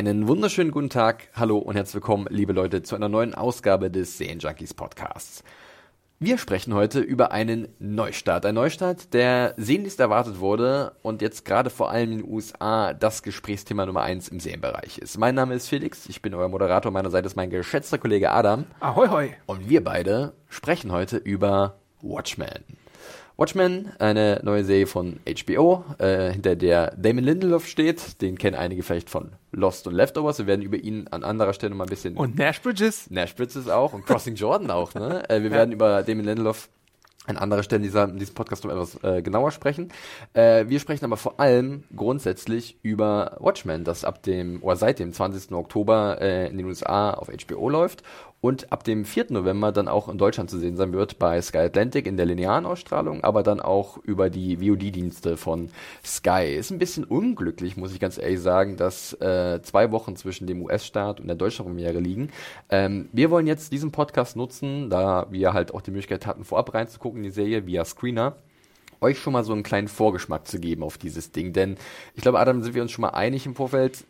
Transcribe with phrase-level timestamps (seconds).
[0.00, 4.16] Einen wunderschönen guten Tag, hallo und herzlich willkommen, liebe Leute, zu einer neuen Ausgabe des
[4.16, 5.44] Serienjunkies Podcasts.
[6.18, 8.46] Wir sprechen heute über einen Neustart.
[8.46, 13.22] Ein Neustart, der sehnlichst erwartet wurde und jetzt gerade vor allem in den USA das
[13.22, 15.18] Gesprächsthema Nummer eins im Serienbereich ist.
[15.18, 18.64] Mein Name ist Felix, ich bin euer Moderator, meiner Seite ist mein geschätzter Kollege Adam.
[18.80, 19.30] Ahoi, hoi.
[19.44, 22.79] Und wir beide sprechen heute über Watchmen.
[23.40, 28.20] Watchmen, eine neue Serie von HBO, äh, hinter der Damon Lindelof steht.
[28.20, 30.36] Den kennen einige vielleicht von Lost und Leftovers.
[30.36, 32.18] Wir werden über ihn an anderer Stelle mal ein bisschen.
[32.18, 33.10] Und Nash Bridges.
[33.10, 34.92] Nash Bridges auch und Crossing Jordan auch.
[34.92, 35.22] Ne?
[35.30, 35.56] Äh, wir ja.
[35.56, 36.68] werden über Damon Lindelof
[37.26, 39.90] an anderer Stelle in, dieser, in diesem Podcast noch etwas äh, genauer sprechen.
[40.34, 45.12] Äh, wir sprechen aber vor allem grundsätzlich über Watchmen, das ab dem oder seit dem
[45.12, 45.52] 20.
[45.52, 48.02] Oktober äh, in den USA auf HBO läuft
[48.40, 49.26] und ab dem 4.
[49.30, 52.64] November dann auch in Deutschland zu sehen sein wird bei Sky Atlantic in der linearen
[52.64, 55.68] Ausstrahlung, aber dann auch über die VOD-Dienste von
[56.04, 56.54] Sky.
[56.56, 60.62] Ist ein bisschen unglücklich, muss ich ganz ehrlich sagen, dass äh, zwei Wochen zwischen dem
[60.62, 62.30] US-Start und der Deutschlandpremiere liegen.
[62.70, 66.72] Ähm, wir wollen jetzt diesen Podcast nutzen, da wir halt auch die Möglichkeit hatten, vorab
[66.72, 68.36] reinzugucken in die Serie via Screener
[69.00, 71.52] euch schon mal so einen kleinen Vorgeschmack zu geben auf dieses Ding.
[71.52, 71.76] Denn
[72.14, 74.04] ich glaube, Adam, sind wir uns schon mal einig im Vorfeld,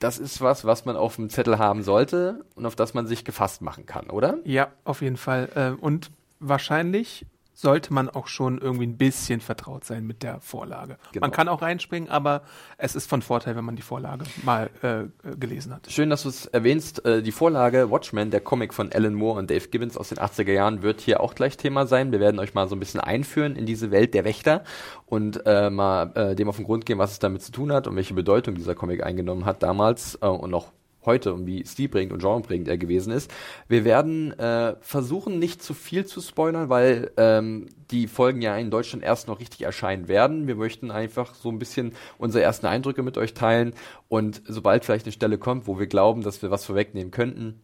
[0.00, 3.24] das ist was, was man auf dem Zettel haben sollte und auf das man sich
[3.24, 4.38] gefasst machen kann, oder?
[4.44, 5.48] Ja, auf jeden Fall.
[5.54, 7.26] Äh, und wahrscheinlich
[7.60, 10.96] sollte man auch schon irgendwie ein bisschen vertraut sein mit der Vorlage.
[11.12, 11.24] Genau.
[11.24, 12.42] Man kann auch reinspringen, aber
[12.78, 15.90] es ist von Vorteil, wenn man die Vorlage mal äh, gelesen hat.
[15.90, 17.04] Schön, dass du es erwähnst.
[17.04, 20.52] Äh, die Vorlage Watchmen, der Comic von Alan Moore und Dave Gibbons aus den 80er
[20.52, 22.12] Jahren, wird hier auch gleich Thema sein.
[22.12, 24.64] Wir werden euch mal so ein bisschen einführen in diese Welt der Wächter
[25.06, 27.86] und äh, mal äh, dem auf den Grund gehen, was es damit zu tun hat
[27.86, 30.72] und welche Bedeutung dieser Comic eingenommen hat damals äh, und noch
[31.04, 33.30] heute und wie stilprägend und genrebringend er gewesen ist.
[33.68, 38.70] Wir werden äh, versuchen, nicht zu viel zu spoilern, weil ähm, die Folgen ja in
[38.70, 40.46] Deutschland erst noch richtig erscheinen werden.
[40.46, 43.72] Wir möchten einfach so ein bisschen unsere ersten Eindrücke mit euch teilen
[44.08, 47.60] und sobald vielleicht eine Stelle kommt, wo wir glauben, dass wir was vorwegnehmen könnten,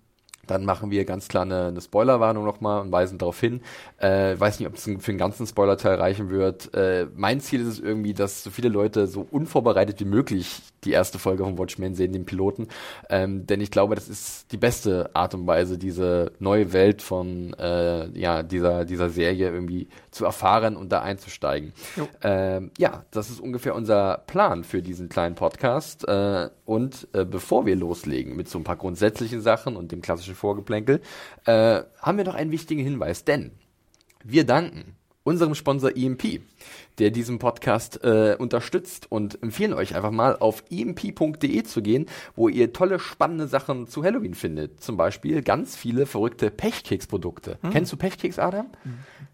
[0.47, 3.61] dann machen wir ganz klar eine, eine Spoilerwarnung nochmal und weisen darauf hin.
[3.99, 6.73] Äh, weiß nicht, ob es für den ganzen Spoilerteil reichen wird.
[6.75, 10.93] Äh, mein Ziel ist es irgendwie, dass so viele Leute so unvorbereitet wie möglich die
[10.93, 12.69] erste Folge von Watchmen sehen, den Piloten.
[13.11, 17.53] Ähm, denn ich glaube, das ist die beste Art und Weise, diese neue Welt von
[17.55, 21.73] äh, ja, dieser, dieser Serie irgendwie zu erfahren und da einzusteigen.
[22.23, 26.07] Ähm, ja, das ist ungefähr unser Plan für diesen kleinen Podcast.
[26.09, 30.35] Äh, und äh, bevor wir loslegen mit so ein paar grundsätzlichen Sachen und dem klassischen
[30.35, 31.01] Vorgeplänkel,
[31.45, 33.51] äh, haben wir noch einen wichtigen Hinweis, denn
[34.25, 36.41] wir danken unserem Sponsor EMP
[36.99, 42.49] der diesen Podcast äh, unterstützt und empfehlen euch einfach mal auf emp.de zu gehen, wo
[42.49, 44.83] ihr tolle, spannende Sachen zu Halloween findet.
[44.83, 47.59] Zum Beispiel ganz viele verrückte Pechkeks-Produkte.
[47.61, 47.71] Hm.
[47.71, 48.67] Kennst du Pechkeks, Adam?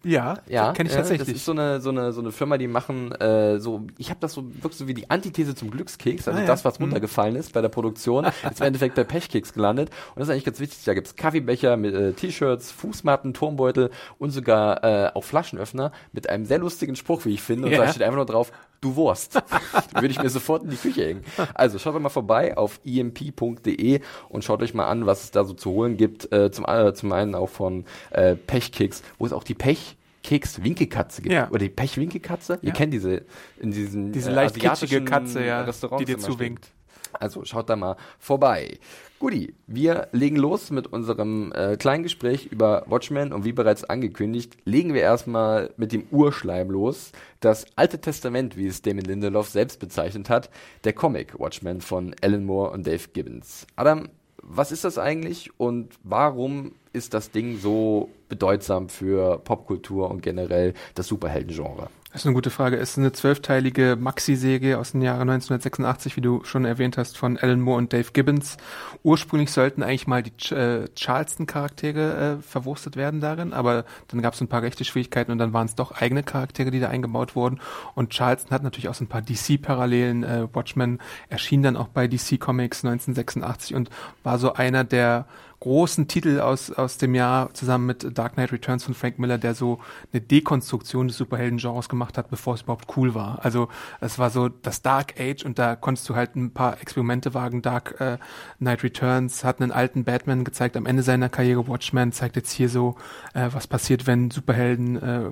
[0.03, 1.27] Ja, ja kenne ich tatsächlich.
[1.27, 4.19] Das ist so eine, so eine, so eine Firma, die machen äh, so, ich habe
[4.19, 6.85] das so wirklich so wie die Antithese zum Glückskeks, also ah, das, was hm.
[6.85, 9.89] runtergefallen ist bei der Produktion, ist im Endeffekt bei Pechkeks gelandet.
[9.89, 10.79] Und das ist eigentlich ganz wichtig.
[10.83, 16.45] Da gibt's Kaffeebecher mit äh, T-Shirts, Fußmatten, Turmbeutel und sogar äh, auch Flaschenöffner mit einem
[16.45, 17.85] sehr lustigen Spruch, wie ich finde finde und ja.
[17.85, 19.35] da steht einfach nur drauf, du Wurst.
[19.93, 21.23] Würde ich mir sofort in die Küche hängen.
[21.53, 25.45] Also schaut doch mal vorbei auf emp.de und schaut euch mal an, was es da
[25.45, 26.31] so zu holen gibt.
[26.31, 30.63] Äh, zum, äh, zum einen auch von äh, Pechkicks, wo es auch die Pech Keks
[30.63, 31.33] Winkelkatze gibt.
[31.33, 31.49] Ja.
[31.49, 32.53] Oder die Pech Winkelkatze.
[32.53, 32.59] Ja.
[32.67, 33.25] Ihr kennt diese
[33.59, 36.71] in diesen diese äh, leicht kitschige Katze, ja, Restaurants, die dir zuwinkt.
[37.19, 38.79] Also schaut da mal vorbei.
[39.19, 44.57] Guti, wir legen los mit unserem äh, kleinen Gespräch über Watchmen und wie bereits angekündigt,
[44.65, 47.13] legen wir erstmal mit dem Urschleim los.
[47.39, 50.49] Das Alte Testament, wie es Damon Lindelof selbst bezeichnet hat,
[50.83, 53.65] der Comic Watchmen von Alan Moore und Dave Gibbons.
[53.77, 54.09] Adam,
[54.41, 60.73] was ist das eigentlich und warum ist das Ding so bedeutsam für Popkultur und generell
[60.95, 61.87] das Superheldengenre?
[62.13, 62.77] Das ist eine gute Frage.
[62.77, 67.39] Es ist eine zwölfteilige Maxi-Serie aus dem Jahre 1986, wie du schon erwähnt hast, von
[67.39, 68.57] Alan Moore und Dave Gibbons.
[69.01, 74.35] Ursprünglich sollten eigentlich mal die Ch äh, Charleston-Charaktere äh, verwurstet werden darin, aber dann gab
[74.35, 77.35] es ein paar rechte Schwierigkeiten und dann waren es doch eigene Charaktere, die da eingebaut
[77.35, 77.59] wurden.
[77.95, 80.23] Und Charleston hat natürlich auch so ein paar DC-Parallelen.
[80.23, 80.99] Äh, Watchmen
[81.29, 83.89] erschien dann auch bei DC Comics 1986 und
[84.21, 85.25] war so einer der
[85.63, 89.55] großen Titel aus, aus dem Jahr zusammen mit Dark Knight Returns von Frank Miller, der
[89.55, 89.79] so
[90.11, 93.39] eine Dekonstruktion des Superhelden-Genres gemacht hat, bevor es überhaupt cool war.
[93.45, 93.69] Also
[94.01, 97.61] es war so das Dark Age und da konntest du halt ein paar Experimente wagen.
[97.61, 98.17] Dark äh,
[98.57, 101.65] Knight Returns hat einen alten Batman gezeigt am Ende seiner Karriere.
[101.65, 102.97] Watchmen zeigt jetzt hier so,
[103.33, 105.31] äh, was passiert, wenn Superhelden äh,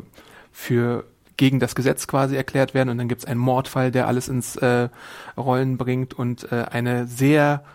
[0.53, 1.03] für
[1.35, 4.55] gegen das Gesetz quasi erklärt werden und dann gibt es einen Mordfall, der alles ins
[4.55, 4.87] äh,
[5.35, 7.65] Rollen bringt und äh, eine sehr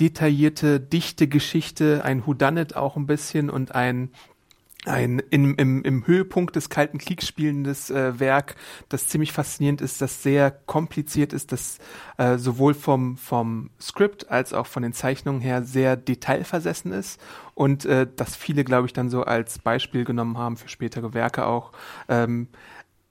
[0.00, 4.10] detaillierte, dichte Geschichte, ein Whodunit auch ein bisschen und ein
[4.86, 8.54] ein in, im, im Höhepunkt des Kalten Kriegs spielendes äh, Werk,
[8.88, 11.78] das ziemlich faszinierend ist, das sehr kompliziert ist, das
[12.18, 17.20] äh, sowohl vom, vom Skript als auch von den Zeichnungen her sehr detailversessen ist
[17.54, 21.46] und äh, das viele, glaube ich, dann so als Beispiel genommen haben für spätere Werke
[21.46, 21.72] auch.
[22.08, 22.48] Ähm,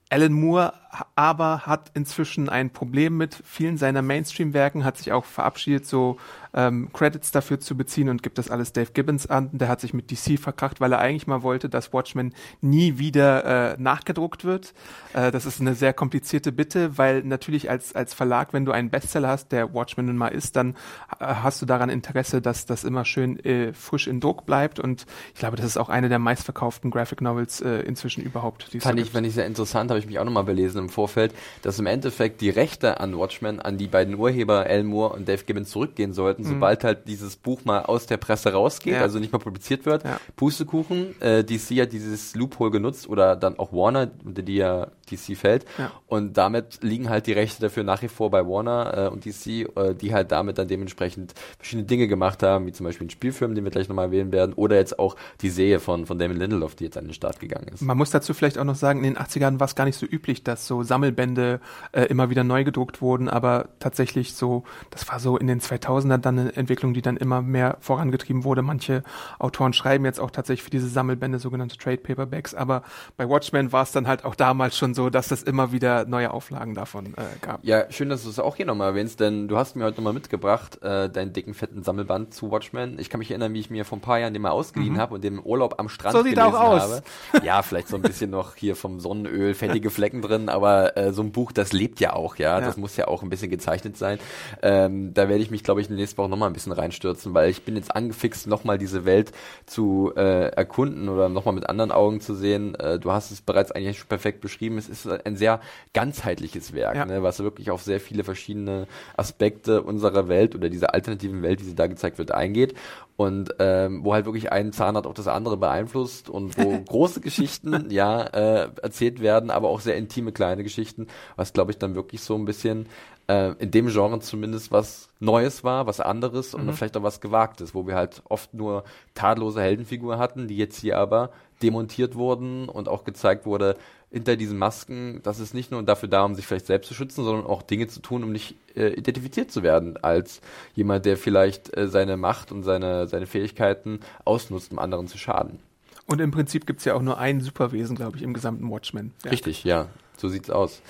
[0.08, 0.72] Alan Moore
[1.14, 6.18] aber hat inzwischen ein Problem mit vielen seiner Mainstream-Werken, hat sich auch verabschiedet, so
[6.56, 9.50] ähm, Credits dafür zu beziehen und gibt das alles Dave Gibbons an.
[9.52, 13.74] Der hat sich mit DC verkracht, weil er eigentlich mal wollte, dass Watchmen nie wieder
[13.74, 14.72] äh, nachgedruckt wird.
[15.12, 18.90] Äh, das ist eine sehr komplizierte Bitte, weil natürlich als, als Verlag, wenn du einen
[18.90, 20.74] Bestseller hast, der Watchmen nun mal ist, dann
[21.20, 25.04] äh, hast du daran Interesse, dass das immer schön äh, frisch in Druck bleibt und
[25.34, 28.64] ich glaube, das ist auch eine der meistverkauften Graphic Novels äh, inzwischen überhaupt.
[28.80, 31.78] Fand ich, fand ich sehr interessant, habe ich mich auch nochmal belesen im Vorfeld, dass
[31.78, 35.70] im Endeffekt die Rechte an Watchmen an die beiden Urheber Alan Moore und Dave Gibbons
[35.70, 36.48] zurückgehen sollten, mhm.
[36.48, 39.02] sobald halt dieses Buch mal aus der Presse rausgeht, ja.
[39.02, 40.04] also nicht mal publiziert wird.
[40.04, 40.20] Ja.
[40.36, 45.36] Pustekuchen, äh, DC hat dieses Loophole genutzt oder dann auch Warner, unter die ja DC
[45.36, 45.64] fällt.
[45.78, 45.92] Ja.
[46.06, 49.46] Und damit liegen halt die Rechte dafür nach wie vor bei Warner äh, und DC,
[49.76, 53.54] äh, die halt damit dann dementsprechend verschiedene Dinge gemacht haben, wie zum Beispiel einen Spielfilm,
[53.54, 56.74] den wir gleich nochmal erwähnen werden, oder jetzt auch die Serie von, von Damon Lindelof,
[56.74, 57.82] die jetzt an den Start gegangen ist.
[57.82, 60.06] Man muss dazu vielleicht auch noch sagen, in den 80ern war es gar nicht so
[60.06, 61.60] üblich, dass so Sammelbände
[61.92, 66.18] äh, immer wieder neu gedruckt wurden, aber tatsächlich so, das war so in den 2000ern
[66.18, 68.62] dann eine Entwicklung, die dann immer mehr vorangetrieben wurde.
[68.62, 69.02] Manche
[69.38, 72.82] Autoren schreiben jetzt auch tatsächlich für diese Sammelbände sogenannte Trade Paperbacks, aber
[73.16, 76.30] bei Watchmen war es dann halt auch damals schon so, dass es immer wieder neue
[76.32, 77.64] Auflagen davon äh, gab.
[77.64, 80.12] Ja, schön, dass du es auch hier nochmal erwähnst, denn du hast mir heute nochmal
[80.12, 82.98] mitgebracht, äh, deinen dicken, fetten Sammelband zu Watchmen.
[82.98, 84.98] Ich kann mich erinnern, wie ich mir vor ein paar Jahren den mal ausgeliehen mhm.
[84.98, 86.82] habe und den im Urlaub am Strand so sieht gelesen auch aus.
[86.82, 87.02] habe.
[87.44, 91.22] Ja, vielleicht so ein bisschen noch hier vom Sonnenöl, fettige Flecken drin, aber äh, so
[91.22, 92.58] ein Buch, das lebt ja auch, ja.
[92.58, 92.66] ja.
[92.66, 94.18] Das muss ja auch ein bisschen gezeichnet sein.
[94.62, 97.34] Ähm, da werde ich mich, glaube ich, in den nächsten Wochen nochmal ein bisschen reinstürzen,
[97.34, 99.32] weil ich bin jetzt angefixt, nochmal diese Welt
[99.66, 102.74] zu äh, erkunden oder nochmal mit anderen Augen zu sehen.
[102.74, 104.78] Äh, du hast es bereits eigentlich schon perfekt beschrieben.
[104.78, 105.60] Es ist ein sehr
[105.92, 107.04] ganzheitliches Werk, ja.
[107.04, 108.86] ne, was wirklich auf sehr viele verschiedene
[109.16, 112.74] Aspekte unserer Welt oder dieser alternativen Welt, wie sie da gezeigt wird, eingeht
[113.16, 117.90] und ähm, wo halt wirklich ein Zahnrad auch das andere beeinflusst und wo große Geschichten
[117.90, 121.06] ja äh, erzählt werden, aber auch sehr intime kleine Geschichten,
[121.36, 122.86] was glaube ich dann wirklich so ein bisschen
[123.28, 126.68] äh, in dem Genre zumindest was Neues war, was anderes mhm.
[126.68, 128.84] und vielleicht auch was Gewagtes, wo wir halt oft nur
[129.14, 131.30] tadellose Heldenfiguren hatten, die jetzt hier aber
[131.62, 133.76] demontiert wurden und auch gezeigt wurde,
[134.10, 137.24] hinter diesen Masken, das ist nicht nur dafür da, um sich vielleicht selbst zu schützen,
[137.24, 140.40] sondern auch Dinge zu tun, um nicht äh, identifiziert zu werden als
[140.74, 145.58] jemand, der vielleicht äh, seine Macht und seine, seine Fähigkeiten ausnutzt, um anderen zu schaden.
[146.06, 149.12] Und im Prinzip gibt es ja auch nur ein Superwesen, glaube ich, im gesamten Watchmen.
[149.24, 149.32] Ja.
[149.32, 149.88] Richtig, ja.
[150.18, 150.80] So sieht's aus.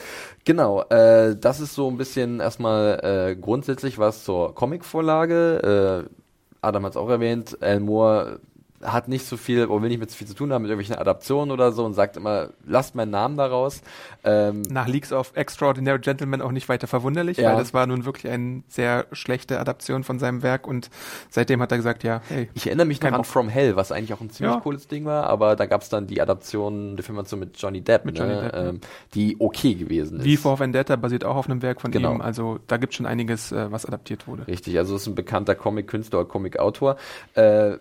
[0.45, 6.07] Genau, äh, das ist so ein bisschen erstmal äh, grundsätzlich was zur Comicvorlage.
[6.07, 6.17] Äh,
[6.61, 8.41] Adam hat es auch erwähnt, Al Moore
[8.83, 11.01] hat nicht so viel, oder will nicht mit so viel zu tun haben mit irgendwelchen
[11.01, 13.83] Adaptionen oder so und sagt immer, lasst meinen Namen daraus.
[14.25, 17.51] Ähm, Nach Leaks of Extraordinary Gentlemen auch nicht weiter verwunderlich, ja.
[17.51, 20.91] weil das war nun wirklich eine sehr schlechte Adaption von seinem Werk und
[21.31, 22.49] seitdem hat er gesagt, ja, hey.
[22.55, 24.61] Ich erinnere mich noch an From Hell, was eigentlich auch ein ziemlich ja.
[24.61, 28.05] cooles Ding war, aber da gab es dann die Adaption, die Filmation mit Johnny Depp,
[28.05, 28.43] mit Johnny ne?
[28.43, 28.81] Depp ähm,
[29.15, 30.25] die okay gewesen ist.
[30.25, 32.15] Wie for Vendetta basiert auch auf einem Werk von genau.
[32.15, 34.47] ihm, also da gibt es schon einiges, äh, was adaptiert wurde.
[34.47, 36.97] Richtig, also ist ein bekannter Comic-Künstler oder Comic-Autor.
[37.35, 37.77] Äh,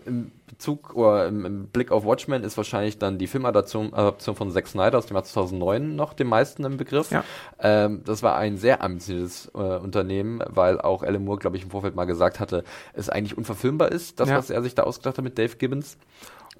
[0.46, 4.68] Bezug oder im, im, Blick auf Watchmen ist wahrscheinlich dann die Filmadaption Adaption von Zack
[4.68, 7.10] Snyder aus dem Jahr 2009 noch dem meisten im Begriff.
[7.10, 7.24] Ja.
[7.58, 11.70] Ähm, das war ein sehr ambitioniertes äh, Unternehmen, weil auch Alan Moore, glaube ich, im
[11.70, 14.38] Vorfeld mal gesagt hatte, es eigentlich unverfilmbar ist, das, ja.
[14.38, 15.98] was er sich da ausgedacht hat mit Dave Gibbons.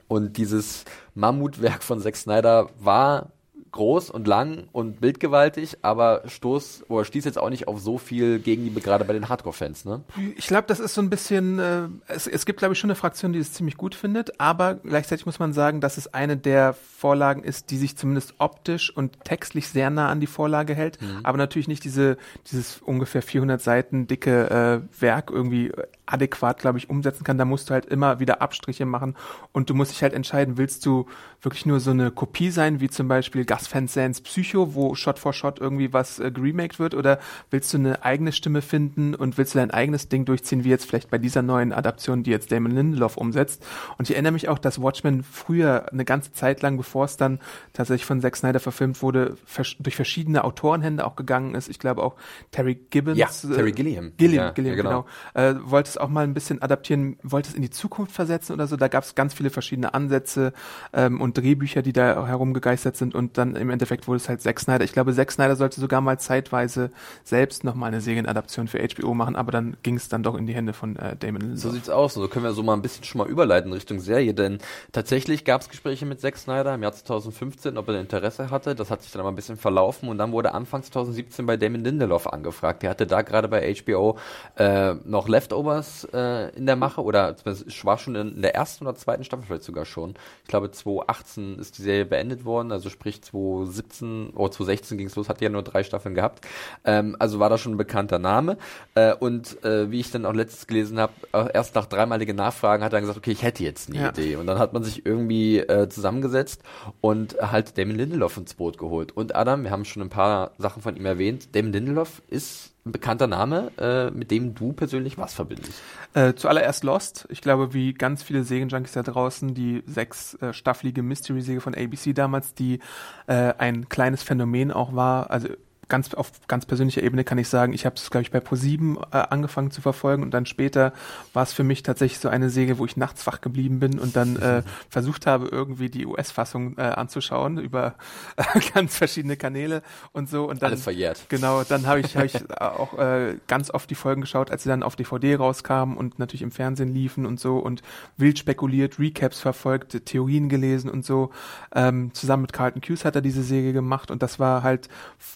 [0.09, 3.33] Und dieses Mammutwerk von Zack Snyder war
[3.73, 8.39] groß und lang und bildgewaltig, aber stoß oder stieß jetzt auch nicht auf so viel
[8.39, 10.03] Gegenliebe, gerade bei den Hardcore-Fans, ne?
[10.37, 12.97] Ich glaube, das ist so ein bisschen, äh, es, es gibt, glaube ich, schon eine
[12.97, 16.75] Fraktion, die es ziemlich gut findet, aber gleichzeitig muss man sagen, dass es eine der
[16.75, 21.21] Vorlagen ist, die sich zumindest optisch und textlich sehr nah an die Vorlage hält, mhm.
[21.23, 22.17] aber natürlich nicht diese,
[22.51, 25.73] dieses ungefähr 400 Seiten dicke äh, Werk irgendwie
[26.07, 27.37] adäquat, glaube ich, umsetzen kann.
[27.37, 29.17] Da musst du halt immer wieder Abstriche machen
[29.53, 31.07] und du musst dich halt entscheiden, willst du
[31.47, 35.21] wirklich nur so eine Kopie sein, wie zum Beispiel Gus Van Sands Psycho, wo Shot
[35.21, 39.39] for Shot irgendwie was äh, geremaked wird, oder willst du eine eigene Stimme finden und
[39.39, 42.51] willst du dein eigenes Ding durchziehen, wie jetzt vielleicht bei dieser neuen Adaption, die jetzt
[42.51, 43.65] Damon Lindelof umsetzt.
[43.97, 47.39] Und ich erinnere mich auch, dass Watchmen früher eine ganze Zeit lang, bevor es dann
[47.73, 51.69] tatsächlich von Zack Snyder verfilmt wurde, vers durch verschiedene Autorenhände auch gegangen ist.
[51.69, 52.17] Ich glaube auch
[52.51, 53.19] Terry Gibbons.
[53.19, 54.13] Ja, Terry Gilliam.
[54.17, 55.07] Gilliam, ja, Gilliam, ja, genau.
[55.35, 55.51] genau.
[55.51, 58.67] Äh, wollte es auch mal ein bisschen adaptieren, wollte es in die Zukunft versetzen oder
[58.67, 58.77] so.
[58.77, 60.53] Da gab es ganz viele verschiedene Ansätze
[60.93, 64.61] ähm, und Drehbücher, die da herumgegeistert sind und dann im Endeffekt wurde es halt Zack
[64.61, 64.85] Snyder.
[64.85, 66.91] Ich glaube, Zack Snyder sollte sogar mal zeitweise
[67.25, 70.55] selbst nochmal eine Serienadaption für HBO machen, aber dann ging es dann doch in die
[70.55, 71.63] Hände von äh, Damon Lindelof.
[71.63, 72.15] So sieht's aus.
[72.15, 74.59] So können wir so mal ein bisschen schon mal überleiten Richtung Serie, denn
[74.93, 78.75] tatsächlich gab es Gespräche mit Zack Snyder im Jahr 2015, ob er Interesse hatte.
[78.75, 81.85] Das hat sich dann aber ein bisschen verlaufen und dann wurde Anfang 2017 bei Damon
[81.85, 82.83] Lindelof angefragt.
[82.83, 84.19] Der hatte da gerade bei HBO
[84.57, 87.37] äh, noch Leftovers äh, in der Mache oder
[87.83, 90.15] war schon in der ersten oder zweiten Staffel vielleicht sogar schon.
[90.43, 91.26] Ich glaube 2018
[91.59, 95.49] ist die Serie beendet worden, also sprich 2017 oder 2016 ging es los, hat ja
[95.49, 96.47] nur drei Staffeln gehabt.
[96.85, 98.57] Ähm, also war da schon ein bekannter Name.
[98.95, 101.13] Äh, und äh, wie ich dann auch letztes gelesen habe,
[101.53, 104.09] erst nach dreimaligen Nachfragen hat er gesagt, okay, ich hätte jetzt eine ja.
[104.11, 104.37] Idee.
[104.37, 106.63] Und dann hat man sich irgendwie äh, zusammengesetzt
[107.01, 109.13] und halt Damon Lindelof ins Boot geholt.
[109.13, 111.55] Und Adam, wir haben schon ein paar Sachen von ihm erwähnt.
[111.55, 115.83] Damon Lindelof ist ein bekannter Name, äh, mit dem du persönlich was verbindest?
[116.15, 117.27] Äh, zuallererst Lost.
[117.31, 122.13] Ich glaube, wie ganz viele Serienjunkies da draußen, die sechs äh, staffelige Mystery-Serie von ABC
[122.13, 122.79] damals, die
[123.27, 125.49] äh, ein kleines Phänomen auch war, also
[125.89, 128.97] ganz auf ganz persönlicher Ebene kann ich sagen, ich habe es, glaube ich, bei Pro7
[129.13, 130.93] äh, angefangen zu verfolgen und dann später
[131.33, 134.17] war es für mich tatsächlich so eine Säge, wo ich nachts wach geblieben bin und
[134.17, 137.95] dann äh, versucht habe, irgendwie die US-Fassung äh, anzuschauen über
[138.37, 140.49] äh, ganz verschiedene Kanäle und so.
[140.49, 141.27] Und dann, Alles verjährt.
[141.29, 144.69] Genau, dann habe ich, hab ich auch äh, ganz oft die Folgen geschaut, als sie
[144.69, 147.83] dann auf DVD rauskamen und natürlich im Fernsehen liefen und so und
[148.17, 151.31] wild spekuliert, Recaps verfolgt, Theorien gelesen und so.
[151.75, 154.89] Ähm, zusammen mit Carlton Hughes hat er diese Säge gemacht und das war halt,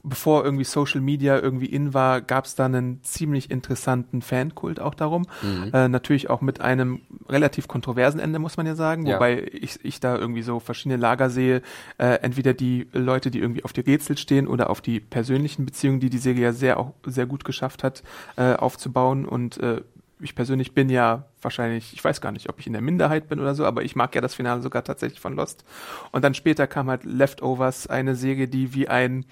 [0.03, 4.95] bevor irgendwie Social Media irgendwie in war, gab es da einen ziemlich interessanten Fankult auch
[4.95, 5.27] darum.
[5.43, 5.71] Mhm.
[5.73, 9.17] Äh, natürlich auch mit einem relativ kontroversen Ende, muss man ja sagen, ja.
[9.17, 11.63] wobei ich, ich da irgendwie so verschiedene Lager sehe.
[11.99, 16.01] Äh, entweder die Leute, die irgendwie auf die Rätsel stehen oder auf die persönlichen Beziehungen,
[16.01, 18.03] die die Serie ja sehr auch sehr gut geschafft hat,
[18.37, 19.83] äh, aufzubauen und äh,
[20.23, 23.41] ich persönlich bin ja wahrscheinlich, ich weiß gar nicht, ob ich in der Minderheit bin
[23.41, 25.65] oder so, aber ich mag ja das Finale sogar tatsächlich von Lost.
[26.13, 29.25] Und dann später kam halt Leftovers, eine Serie, die wie ein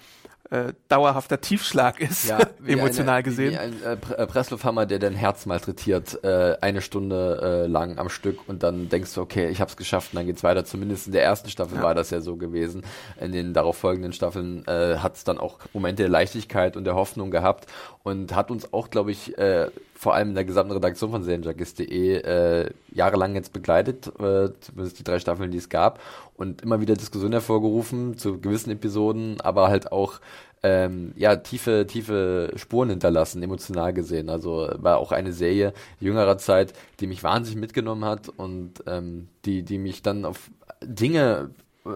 [0.49, 3.51] äh, dauerhafter Tiefschlag ist, ja, emotional eine, gesehen.
[3.51, 8.09] Wie ein äh, äh, Presslufthammer, der dein Herz malträtiert, äh, eine Stunde äh, lang am
[8.09, 10.65] Stück und dann denkst du, okay, ich habe es geschafft und dann geht's weiter.
[10.65, 11.83] Zumindest in der ersten Staffel ja.
[11.83, 12.83] war das ja so gewesen.
[13.19, 16.95] In den darauf folgenden Staffeln äh, hat es dann auch Momente der Leichtigkeit und der
[16.95, 17.67] Hoffnung gehabt
[18.03, 19.67] und hat uns auch, glaube ich, äh,
[19.99, 25.03] vor allem in der gesamten Redaktion von Serienjunkies.de äh, jahrelang jetzt begleitet, äh, zumindest die
[25.03, 25.99] drei Staffeln, die es gab,
[26.37, 30.21] und immer wieder Diskussionen hervorgerufen zu gewissen Episoden, aber halt auch
[30.63, 34.29] ähm, ja tiefe tiefe Spuren hinterlassen, emotional gesehen.
[34.29, 39.63] Also war auch eine Serie jüngerer Zeit, die mich wahnsinnig mitgenommen hat und ähm, die
[39.63, 40.49] die mich dann auf
[40.81, 41.49] Dinge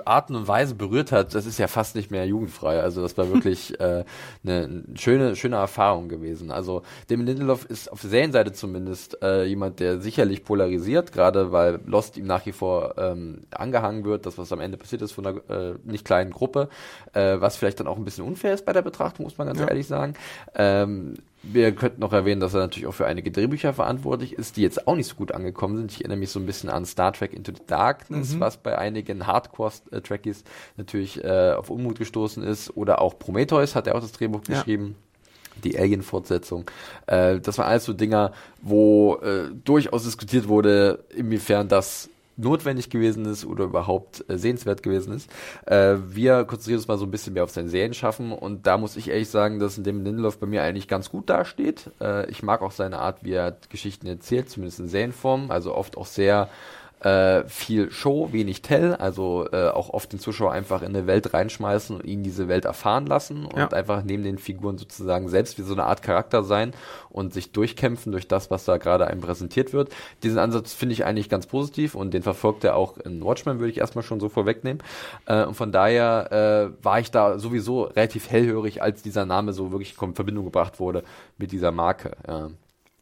[0.06, 2.82] Arten und Weise berührt hat, das ist ja fast nicht mehr jugendfrei.
[2.82, 4.04] Also das war wirklich äh,
[4.44, 6.52] eine schöne, schöne Erfahrung gewesen.
[6.52, 11.80] Also Damon Lindelof ist auf der Serienseite zumindest äh, jemand, der sicherlich polarisiert, gerade weil
[11.86, 15.28] Lost ihm nach wie vor ähm, angehangen wird, das was am Ende passiert ist von
[15.28, 16.70] einer äh, nicht kleinen Gruppe,
[17.14, 19.60] äh, was vielleicht dann auch ein bisschen unfair ist bei der Betrachtung, muss man ganz
[19.60, 19.68] ja.
[19.68, 20.14] ehrlich sagen.
[20.56, 24.62] Ähm, wir könnten noch erwähnen, dass er natürlich auch für einige Drehbücher verantwortlich ist, die
[24.62, 25.92] jetzt auch nicht so gut angekommen sind.
[25.92, 28.40] Ich erinnere mich so ein bisschen an Star Trek Into the Darkness, mhm.
[28.40, 30.44] was bei einigen Hardcore-Trekkies
[30.78, 32.76] natürlich äh, auf Unmut gestoßen ist.
[32.78, 34.56] Oder auch Prometheus hat er auch das Drehbuch ja.
[34.56, 34.96] geschrieben
[35.64, 36.66] die Alien-Fortsetzung.
[37.06, 38.32] Äh, das waren alles so Dinger,
[38.62, 45.14] wo äh, durchaus diskutiert wurde, inwiefern das notwendig gewesen ist oder überhaupt äh, sehenswert gewesen
[45.14, 45.30] ist.
[45.66, 48.96] Äh, wir konzentrieren uns mal so ein bisschen mehr auf sein Serienschaffen und da muss
[48.98, 51.92] ich ehrlich sagen, dass in dem Lindelof bei mir eigentlich ganz gut dasteht.
[52.02, 55.98] Äh, ich mag auch seine Art, wie er Geschichten erzählt, zumindest in Serienform, also oft
[55.98, 56.50] auch sehr
[57.04, 61.34] äh, viel Show, wenig Tell, also äh, auch oft den Zuschauer einfach in eine Welt
[61.34, 63.68] reinschmeißen und ihn diese Welt erfahren lassen und ja.
[63.68, 66.74] einfach neben den Figuren sozusagen selbst wie so eine Art Charakter sein
[67.10, 69.90] und sich durchkämpfen durch das, was da gerade einem präsentiert wird.
[70.24, 73.72] Diesen Ansatz finde ich eigentlich ganz positiv und den verfolgt er auch in Watchmen, würde
[73.72, 74.82] ich erstmal schon so vorwegnehmen.
[75.26, 76.32] Äh, und von daher
[76.80, 80.80] äh, war ich da sowieso relativ hellhörig, als dieser Name so wirklich in Verbindung gebracht
[80.80, 81.04] wurde
[81.38, 82.12] mit dieser Marke.
[82.28, 82.50] Ja.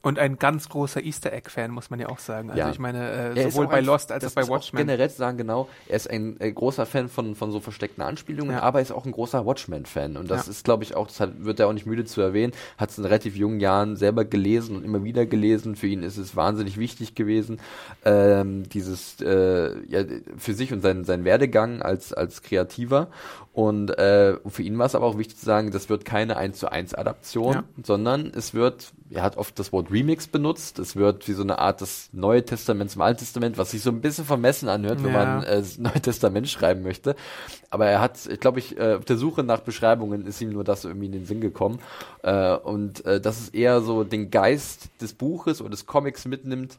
[0.03, 2.49] Und ein ganz großer Easter Egg-Fan, muss man ja auch sagen.
[2.49, 2.71] Also Ja.
[2.71, 4.79] ich meine, äh, sowohl auch bei ein- Lost als auch bei Watchmen.
[4.79, 8.53] generell zu sagen, genau, er ist ein äh, großer Fan von, von so versteckten Anspielungen,
[8.55, 8.63] Ja.
[8.63, 10.17] aber er ist auch ein großer Watchmen-Fan.
[10.17, 10.51] Und das Ja.
[10.51, 12.97] ist, glaube ich, auch, das hat, wird er auch nicht müde zu erwähnen, hat es
[12.97, 15.75] in relativ jungen Jahren selber gelesen und immer wieder gelesen.
[15.75, 17.59] Für ihn ist es wahnsinnig wichtig gewesen,
[18.03, 20.03] ähm, dieses, äh, ja,
[20.37, 23.07] für sich und seinen, seinen Werdegang als, als Kreativer.
[23.53, 26.57] Und äh, für ihn war es aber auch wichtig zu sagen, das wird keine 1
[26.57, 31.27] zu 1 Adaption, sondern es wird, er hat oft das Wort Remix benutzt, es wird
[31.27, 34.25] wie so eine Art des Neue Testaments zum Alten Testament, was sich so ein bisschen
[34.25, 35.25] vermessen anhört, wenn Ja.
[35.25, 37.15] man äh, das Neue Testament schreiben möchte.
[37.69, 40.63] Aber er hat, ich glaube, ich, äh, auf der Suche nach Beschreibungen ist ihm nur
[40.63, 41.79] das irgendwie in den Sinn gekommen.
[42.23, 46.77] Äh, und äh, dass es eher so den Geist des Buches oder des Comics mitnimmt,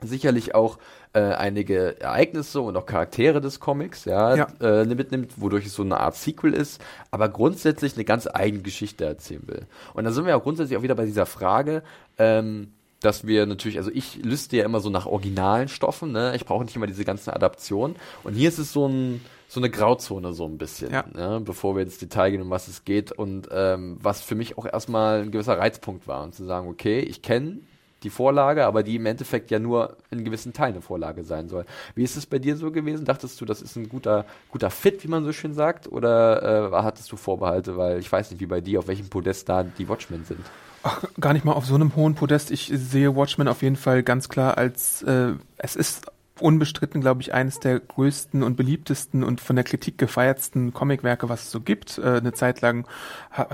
[0.00, 0.78] sicherlich auch
[1.14, 4.46] äh, einige Ereignisse und auch Charaktere des Comics, ja, Ja.
[4.60, 6.80] Äh, mitnimmt, wodurch es so eine Art Sequel ist,
[7.10, 9.66] aber grundsätzlich eine ganz eigene Geschichte erzählen will.
[9.94, 11.82] Und da sind wir auch grundsätzlich auch wieder bei dieser Frage,
[12.18, 16.32] ähm, dass wir natürlich, also ich lüste ja immer so nach originalen Stoffen, ne?
[16.36, 17.96] Ich brauche nicht immer diese ganzen Adaptionen.
[18.24, 21.04] Und hier ist es so ein so eine Grauzone so ein bisschen, Ja.
[21.12, 21.40] ne?
[21.44, 24.66] bevor wir ins Detail gehen, um was es geht und ähm, was für mich auch
[24.66, 27.58] erstmal ein gewisser Reizpunkt war und zu sagen, okay, ich kenne
[28.04, 31.64] die Vorlage, aber die im Endeffekt ja nur in gewissen Teilen eine Vorlage sein soll.
[31.94, 33.04] Wie ist es bei dir so gewesen?
[33.04, 35.90] Dachtest du, das ist ein guter, guter Fit, wie man so schön sagt?
[35.90, 37.76] Oder äh, hattest du Vorbehalte?
[37.76, 40.40] Weil ich weiß nicht, wie bei dir, auf welchem Podest da die Watchmen sind.
[40.82, 42.50] Ach, gar nicht mal auf so einem hohen Podest.
[42.50, 46.06] Ich sehe Watchmen auf jeden Fall ganz klar als, äh, es ist
[46.40, 51.44] unbestritten, glaube ich, eines der größten und beliebtesten und von der Kritik gefeiertsten Comicwerke, was
[51.44, 51.98] es so gibt.
[51.98, 52.88] Äh, eine Zeit lang,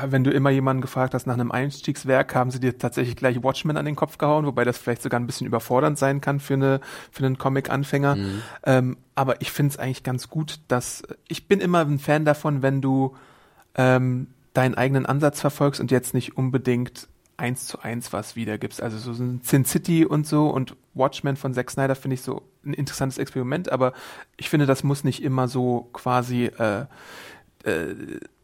[0.07, 3.77] wenn du immer jemanden gefragt hast nach einem Einstiegswerk, haben sie dir tatsächlich gleich Watchmen
[3.77, 6.81] an den Kopf gehauen, wobei das vielleicht sogar ein bisschen überfordernd sein kann für, eine,
[7.11, 8.17] für einen Comic-Anfänger.
[8.65, 12.63] Ähm, aber ich finde es eigentlich ganz gut, dass ich bin immer ein Fan davon,
[12.63, 13.15] wenn du
[13.75, 17.09] ähm, deinen eigenen Ansatz verfolgst und jetzt nicht unbedingt
[17.41, 18.83] eins zu eins was wiedergibst.
[18.83, 22.43] Also so ein Sin City und so und Watchmen von Zack Snyder finde ich so
[22.65, 23.95] ein interessantes Experiment, aber
[24.37, 26.87] ich finde, das muss nicht immer so quasi äh,
[27.65, 27.95] äh,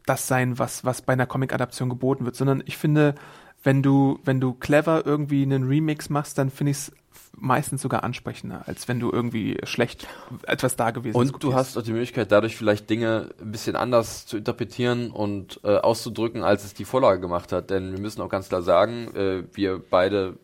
[0.07, 3.17] das sein, was, was bei einer Comic-Adaption geboten wird, sondern ich finde,
[3.63, 6.93] wenn du, wenn du clever irgendwie einen Remix machst, dann finde ich es
[7.37, 10.07] meistens sogar ansprechender, als wenn du irgendwie schlecht
[10.47, 14.37] etwas Dagewesenes Und du hast auch die Möglichkeit, dadurch vielleicht Dinge ein bisschen anders zu
[14.37, 17.71] interpretieren und äh, auszudrücken, als es die Vorlage gemacht hat.
[17.71, 20.37] Denn wir müssen auch ganz klar sagen, äh, wir beide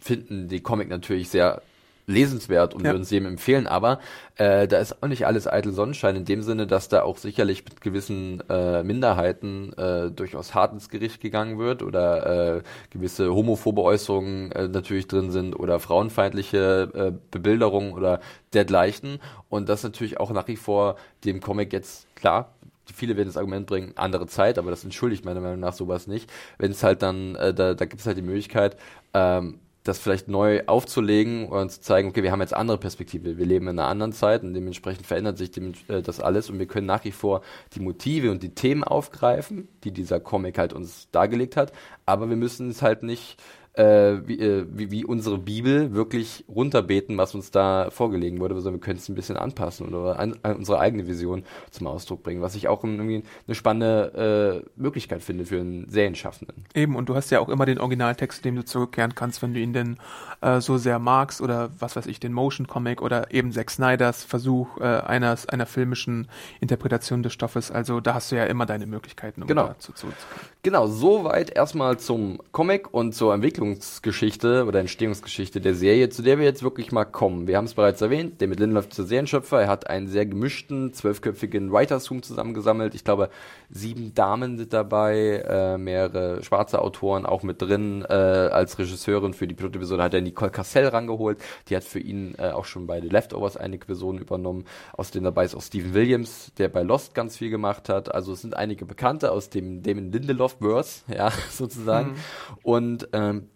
[0.00, 1.62] finden die Comic natürlich sehr
[2.08, 2.90] lesenswert und Ja.
[2.90, 4.00] würden es jedem empfehlen, aber
[4.36, 7.64] äh, da ist auch nicht alles eitel Sonnenschein in dem Sinne, dass da auch sicherlich
[7.64, 13.82] mit gewissen äh, Minderheiten äh, durchaus hart ins Gericht gegangen wird oder äh, gewisse homophobe
[13.82, 18.20] Äußerungen äh, natürlich drin sind oder frauenfeindliche äh, Bebilderungen oder
[18.54, 22.54] dergleichen und das natürlich auch nach wie vor dem Comic jetzt klar
[22.94, 26.30] Viele werden das Argument bringen, andere Zeit, aber das entschuldigt meiner Meinung nach sowas nicht.
[26.56, 28.78] Wenn es halt dann, äh, da, da gibt es halt die Möglichkeit,
[29.12, 33.46] ähm, das vielleicht neu aufzulegen und zu zeigen, okay, wir haben jetzt andere Perspektive, wir
[33.46, 36.66] leben in einer anderen Zeit und dementsprechend verändert sich dem, äh, das alles und wir
[36.66, 37.40] können nach wie vor
[37.74, 41.72] die Motive und die Themen aufgreifen, die dieser Comic halt uns dargelegt hat,
[42.04, 43.42] aber wir müssen es halt nicht
[43.78, 48.80] äh, wie, äh, wie, wie unsere Bibel wirklich runterbeten, was uns da vorgelegen wurde, sondern
[48.80, 52.42] wir können es ein bisschen anpassen oder an, an unsere eigene Vision zum Ausdruck bringen,
[52.42, 56.64] was ich auch irgendwie eine spannende äh, Möglichkeit finde für einen Serienschaffenden.
[56.74, 59.60] Eben, und du hast ja auch immer den Originaltext, dem du zurückkehren kannst, wenn du
[59.60, 59.96] ihn denn
[60.40, 64.24] äh, so sehr magst oder was weiß ich, den Motion Comic oder eben Zack Snyders
[64.24, 66.28] Versuch eines, einer filmischen
[66.60, 67.70] Interpretation des Stoffes.
[67.70, 69.68] Also da hast du ja immer deine Möglichkeiten, um Genau.
[69.68, 70.14] dazu zu, zu
[70.62, 73.32] Genau, soweit erstmal zum Comic und zur
[73.72, 77.46] Entwicklungsgeschichte oder Entstehungsgeschichte der Serie, zu der wir jetzt wirklich mal kommen.
[77.46, 80.92] Wir haben es bereits erwähnt, David Lindelof ist der Serienschöpfer, er hat einen sehr gemischten,
[80.92, 82.94] zwölfköpfigen Writers Room zusammengesammelt.
[82.94, 83.30] Ich glaube,
[83.70, 88.04] sieben Damen sind dabei, äh, mehrere schwarze Autoren auch mit drin.
[88.08, 92.34] Äh, als Regisseurin für die Pilotepisode hat er Nicole Cassell rangeholt, die hat für ihn
[92.38, 94.64] äh, auch schon bei The Leftovers einige Personen übernommen.
[94.96, 98.14] Außerdem dabei ist auch Stephen Williams, der bei Lost ganz viel gemacht hat.
[98.14, 102.16] Also es sind einige Bekannte aus dem Damon Lindelof-Verse, ja, sozusagen.
[102.62, 103.48] Und ähm,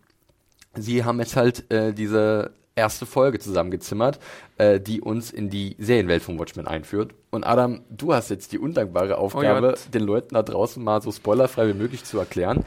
[0.74, 4.18] sie haben jetzt halt äh, diese erste Folge zusammengezimmert,
[4.56, 7.14] äh, die uns in die Serienwelt von Watchmen einführt.
[7.30, 9.94] Und Adam, du hast jetzt die undankbare Aufgabe, Gott.
[9.94, 12.64] den Leuten da draußen mal so spoilerfrei wie möglich zu erklären,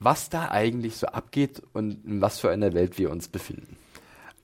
[0.00, 3.76] was da eigentlich so abgeht und in was für einer Welt wir uns befinden.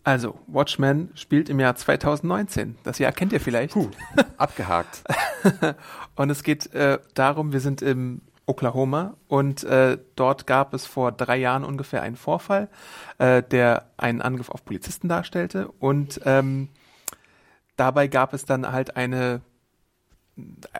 [0.06, 2.76] Also, Watchmen spielt im Jahr 2019.
[2.84, 3.74] Das Jahr kennt ihr vielleicht.
[4.36, 5.02] Abgehakt.
[6.14, 11.12] Und es geht äh, darum, wir sind im Oklahoma und äh, dort gab es vor
[11.12, 12.68] drei Jahren ungefähr einen Vorfall,
[13.18, 16.68] äh, der einen Angriff auf Polizisten darstellte und ähm,
[17.76, 19.40] dabei gab es dann halt eine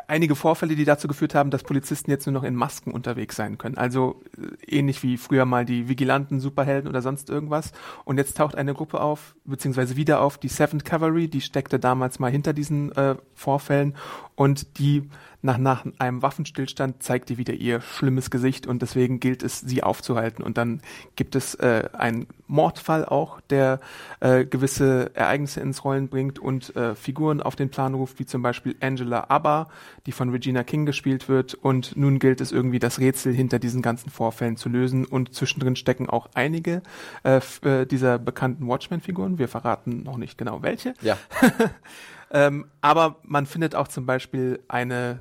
[0.09, 3.57] einige Vorfälle, die dazu geführt haben, dass Polizisten jetzt nur noch in Masken unterwegs sein
[3.57, 3.77] können.
[3.77, 7.73] Also äh, ähnlich wie früher mal die Vigilanten, Superhelden oder sonst irgendwas.
[8.05, 12.19] Und jetzt taucht eine Gruppe auf, beziehungsweise wieder auf, die Seventh Cavalry, die steckte damals
[12.19, 13.95] mal hinter diesen äh, Vorfällen
[14.35, 15.09] und die
[15.45, 19.83] nach, nach einem Waffenstillstand zeigt die wieder ihr schlimmes Gesicht und deswegen gilt es, sie
[19.83, 20.43] aufzuhalten.
[20.43, 20.81] Und dann
[21.17, 23.81] gibt es äh, einen Mordfall auch, der
[24.21, 28.41] äh, gewisse Ereignisse ins Rollen bringt und äh, Figuren auf den Plan ruft, wie zum
[28.41, 29.69] Beispiel Angela Abba,
[30.07, 31.53] die von Regina King gespielt wird.
[31.53, 35.05] Und nun gilt es irgendwie, das Rätsel hinter diesen ganzen Vorfällen zu lösen.
[35.05, 36.83] Und zwischendrin stecken auch einige
[37.23, 39.39] äh, äh dieser bekannten Watchmen-Figuren.
[39.39, 40.95] Wir verraten noch nicht genau welche.
[41.03, 41.19] Ja.
[42.31, 45.21] ähm, aber man findet auch zum Beispiel eine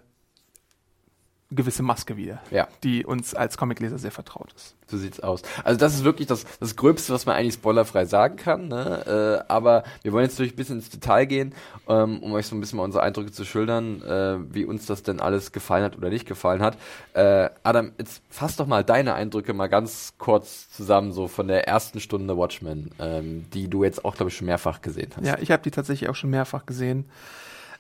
[1.56, 2.68] gewisse Maske wieder, ja.
[2.84, 4.76] die uns als Comicleser sehr vertraut ist.
[4.88, 5.42] So sieht's aus.
[5.64, 8.68] Also das ist wirklich das, das Gröbste, was man eigentlich spoilerfrei sagen kann.
[8.68, 9.42] Ne?
[9.48, 11.54] Äh, aber wir wollen jetzt durch ein bisschen ins Detail gehen,
[11.88, 15.04] ähm, um euch so ein bisschen mal unsere Eindrücke zu schildern, äh, wie uns das
[15.04, 16.78] denn alles gefallen hat oder nicht gefallen hat.
[17.14, 21.68] Äh, Adam, jetzt fass doch mal deine Eindrücke mal ganz kurz zusammen, so von der
[21.68, 25.26] ersten Stunde Watchmen, ähm, die du jetzt auch, glaube ich, schon mehrfach gesehen hast.
[25.26, 27.06] Ja, ich habe die tatsächlich auch schon mehrfach gesehen.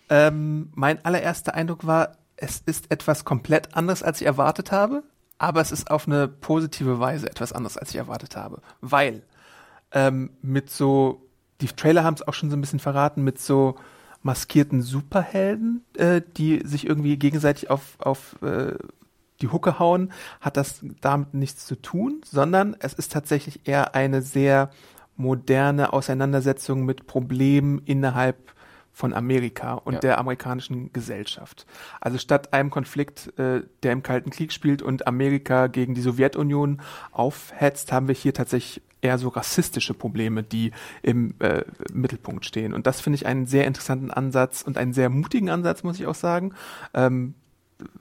[0.09, 5.03] Ähm, mein allererster Eindruck war, es ist etwas komplett anderes, als ich erwartet habe,
[5.37, 8.61] aber es ist auf eine positive Weise etwas anderes, als ich erwartet habe.
[8.81, 9.23] Weil
[9.91, 11.27] ähm, mit so,
[11.61, 13.75] die Trailer haben es auch schon so ein bisschen verraten, mit so
[14.21, 18.73] maskierten Superhelden, äh, die sich irgendwie gegenseitig auf, auf äh,
[19.41, 24.21] die Hucke hauen, hat das damit nichts zu tun, sondern es ist tatsächlich eher eine
[24.21, 24.69] sehr
[25.15, 28.52] moderne Auseinandersetzung mit Problemen innerhalb
[28.93, 29.99] von Amerika und ja.
[29.99, 31.65] der amerikanischen Gesellschaft.
[31.99, 36.81] Also statt einem Konflikt, äh, der im Kalten Krieg spielt und Amerika gegen die Sowjetunion
[37.11, 42.73] aufhetzt, haben wir hier tatsächlich eher so rassistische Probleme, die im äh, Mittelpunkt stehen.
[42.73, 46.07] Und das finde ich einen sehr interessanten Ansatz und einen sehr mutigen Ansatz, muss ich
[46.07, 46.53] auch sagen.
[46.93, 47.33] Ähm,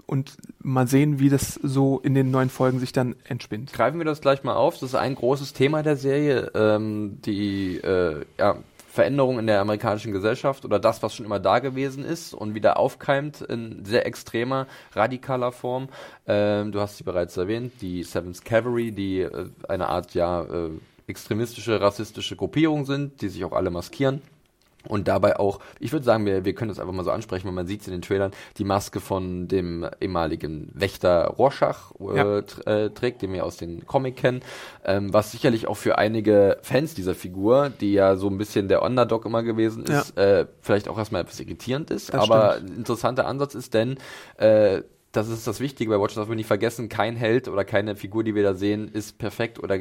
[0.07, 3.73] und mal sehen, wie das so in den neuen Folgen sich dann entspinnt.
[3.73, 4.75] Greifen wir das gleich mal auf.
[4.75, 8.59] Das ist ein großes Thema der Serie, ähm, die äh, ja,
[8.93, 12.77] Veränderung in der amerikanischen Gesellschaft oder das, was schon immer da gewesen ist und wieder
[12.77, 15.89] aufkeimt in sehr extremer, radikaler Form.
[16.27, 20.71] Ähm, du hast sie bereits erwähnt, die Seventh Cavalry, die äh, eine Art ja äh,
[21.07, 24.21] extremistische, rassistische Gruppierung sind, die sich auch alle maskieren.
[24.89, 27.55] Und dabei auch, ich würde sagen, wir, wir können das einfach mal so ansprechen, weil
[27.55, 32.39] man sieht es in den Trailern, die Maske von dem ehemaligen Wächter Rorschach äh, ja.
[32.67, 34.41] äh, trägt, den wir aus den Comic kennen,
[34.85, 38.83] ähm, was sicherlich auch für einige Fans dieser Figur, die ja so ein bisschen der
[38.83, 40.41] Underdog immer gewesen ist, ja.
[40.41, 42.13] äh, vielleicht auch erstmal etwas irritierend ist.
[42.13, 42.71] Das aber stimmt.
[42.71, 43.99] ein interessanter Ansatz ist, denn
[44.39, 47.97] äh, das ist das Wichtige bei Watch, dass wir nicht vergessen, kein Held oder keine
[47.97, 49.79] Figur, die wir da sehen, ist perfekt oder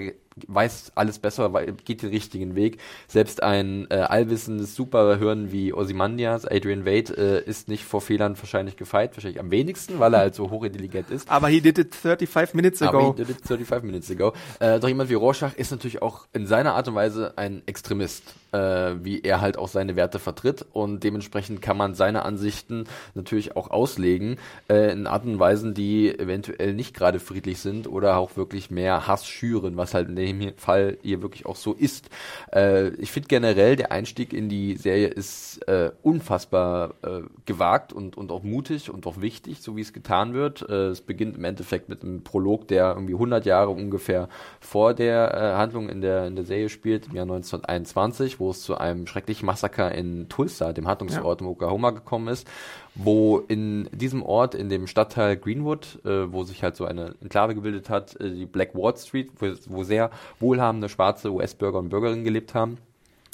[0.48, 1.50] weiß alles besser,
[1.86, 2.80] geht den richtigen Weg.
[3.08, 8.76] Selbst ein äh, allwissendes Superhirn wie Ozymandias, Adrian Wade, äh, ist nicht vor Fehlern wahrscheinlich
[8.76, 11.30] gefeit, wahrscheinlich am wenigsten, weil er halt so hochintelligent ist.
[11.30, 12.98] Aber he did it 35 minutes ago.
[12.98, 14.34] Aber he did it 35 minutes ago.
[14.60, 18.24] Äh, doch jemand wie Rorschach ist natürlich auch in seiner Art und Weise ein Extremist,
[18.52, 23.56] äh, wie er halt auch seine Werte vertritt und dementsprechend kann man seine Ansichten natürlich
[23.56, 24.38] auch auslegen
[24.70, 29.08] äh, in Arten und Weisen, die eventuell nicht gerade friedlich sind oder auch wirklich mehr
[29.08, 32.10] Hass schüren, was halt in dem Fall hier wirklich auch so ist.
[32.54, 38.18] Äh, ich finde generell, der Einstieg in die Serie ist äh, unfassbar äh, gewagt und,
[38.18, 40.68] und auch mutig und auch wichtig, so wie es getan wird.
[40.70, 45.34] Äh, es beginnt im Endeffekt mit einem Prolog, der irgendwie 100 Jahre ungefähr vor der
[45.34, 49.08] äh, Handlung in der, in der Serie spielt, im Jahr 1921, wo es zu einem
[49.08, 51.46] schrecklichen Massaker in Tulsa, dem Handlungsort ja.
[51.46, 52.48] im Oklahoma, gekommen ist
[52.96, 57.56] wo in diesem Ort, in dem Stadtteil Greenwood, äh, wo sich halt so eine Enklave
[57.56, 62.24] gebildet hat, äh, die Black Wall Street, wo, wo sehr wohlhabende schwarze US-Bürger und Bürgerinnen
[62.24, 62.78] gelebt haben,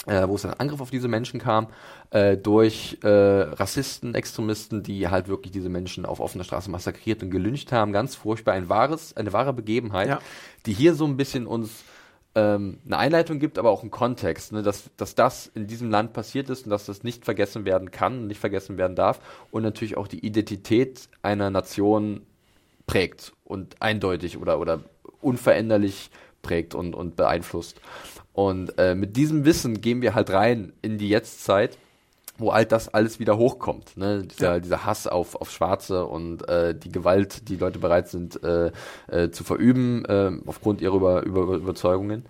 [0.06, 1.68] äh, wo es ein Angriff auf diese Menschen kam,
[2.10, 7.30] äh, durch äh, Rassisten, Extremisten, die halt wirklich diese Menschen auf offener Straße massakriert und
[7.30, 7.92] gelyncht haben.
[7.92, 8.54] Ganz furchtbar.
[8.54, 10.20] Ein wahres, eine wahre Begebenheit, ja.
[10.66, 11.82] die hier so ein bisschen uns
[12.34, 16.12] ähm, eine Einleitung gibt, aber auch einen Kontext, ne, dass, dass das in diesem Land
[16.12, 19.62] passiert ist und dass das nicht vergessen werden kann und nicht vergessen werden darf und
[19.62, 22.22] natürlich auch die Identität einer Nation
[22.86, 24.80] prägt und eindeutig oder, oder
[25.20, 26.10] unveränderlich
[26.42, 27.80] prägt und, und beeinflusst.
[28.32, 31.76] Und äh, mit diesem Wissen gehen wir halt rein in die Jetztzeit
[32.38, 33.96] wo all das alles wieder hochkommt.
[33.96, 34.22] Ne?
[34.22, 34.60] Dieser, ja.
[34.60, 38.70] dieser Hass auf, auf Schwarze und äh, die Gewalt, die Leute bereit sind äh,
[39.08, 42.24] äh, zu verüben, äh, aufgrund ihrer Über, Über Überzeugungen.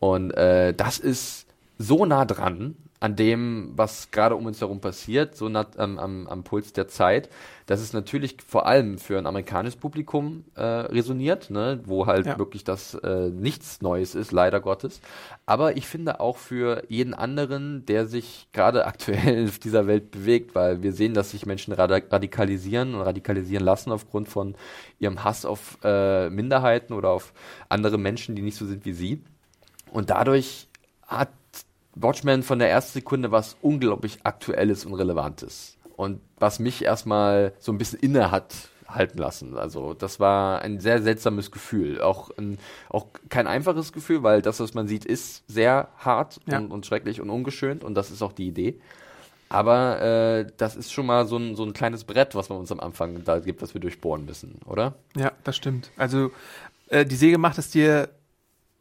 [0.00, 1.46] Und äh, das ist
[1.78, 6.28] so nah dran an dem, was gerade um uns herum passiert, so nat, ähm, am,
[6.28, 7.30] am Puls der Zeit,
[7.66, 12.38] dass es natürlich vor allem für ein amerikanisches Publikum äh, resoniert, ne, wo halt ja.
[12.38, 15.00] wirklich das äh, nichts Neues ist, leider Gottes.
[15.46, 20.54] Aber ich finde auch für jeden anderen, der sich gerade aktuell auf dieser Welt bewegt,
[20.54, 24.54] weil wir sehen, dass sich Menschen radikalisieren und radikalisieren lassen aufgrund von
[25.00, 27.32] ihrem Hass auf äh, Minderheiten oder auf
[27.68, 29.24] andere Menschen, die nicht so sind wie sie.
[29.90, 30.68] Und dadurch
[31.04, 31.30] hat
[31.94, 35.76] Watchmen von der ersten Sekunde was unglaublich Aktuelles und Relevantes.
[35.96, 39.56] Und was mich erstmal so ein bisschen inne hat halten lassen.
[39.56, 42.00] Also das war ein sehr seltsames Gefühl.
[42.00, 46.58] Auch, ein, auch kein einfaches Gefühl, weil das, was man sieht, ist sehr hart ja.
[46.58, 48.80] und, und, schrecklich und ungeschönt und das ist auch die Idee.
[49.48, 52.72] Aber äh, das ist schon mal so ein, so ein kleines Brett, was man uns
[52.72, 54.94] am Anfang da gibt, was wir durchbohren müssen, oder?
[55.14, 55.90] Ja, das stimmt.
[55.96, 56.30] Also
[56.88, 58.08] äh, die Säge macht es dir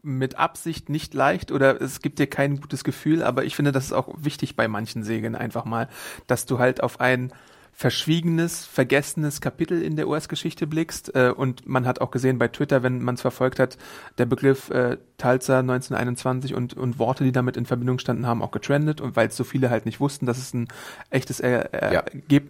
[0.04, 3.86] mit Absicht nicht leicht oder es gibt dir kein gutes Gefühl, aber ich finde, das
[3.86, 5.90] ist auch wichtig bei manchen Segeln einfach mal,
[6.28, 7.32] dass du halt auf ein
[7.74, 11.16] verschwiegenes, vergessenes Kapitel in der US-Geschichte blickst.
[11.16, 13.78] Äh, und man hat auch gesehen bei Twitter, wenn man es verfolgt hat,
[14.18, 18.52] der Begriff äh, Talza 1921 und, und Worte, die damit in Verbindung standen, haben auch
[18.52, 19.02] getrendet.
[19.02, 20.68] Und weil es so viele halt nicht wussten, dass es ein
[21.10, 22.04] echtes er er ja.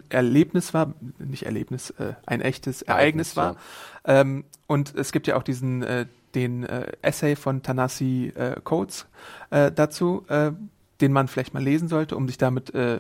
[0.10, 3.56] Erlebnis war, nicht Erlebnis, äh, ein echtes Ereignis, Ereignis war.
[4.06, 4.22] Ja.
[4.22, 9.08] Ähm, und es gibt ja auch diesen äh, den äh, Essay von Tanasi äh, Coates
[9.50, 10.52] äh, dazu, äh,
[11.02, 13.00] den man vielleicht mal lesen sollte, um sich damit äh,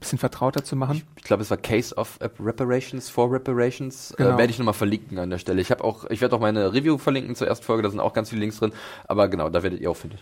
[0.00, 0.96] bisschen vertrauter zu machen.
[0.96, 4.12] Ich, ich glaube, es war Case of Reparations for Reparations.
[4.12, 4.34] Äh, genau.
[4.34, 5.60] Äh, werde ich nochmal verlinken an der Stelle.
[5.60, 8.12] Ich habe auch, ich werde auch meine Review verlinken zur ersten Folge, da sind auch
[8.12, 8.72] ganz viele Links drin.
[9.06, 10.18] Aber genau, da werdet ihr auch finden.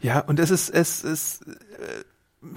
[0.00, 1.54] Ja, und es ist, es ist, äh,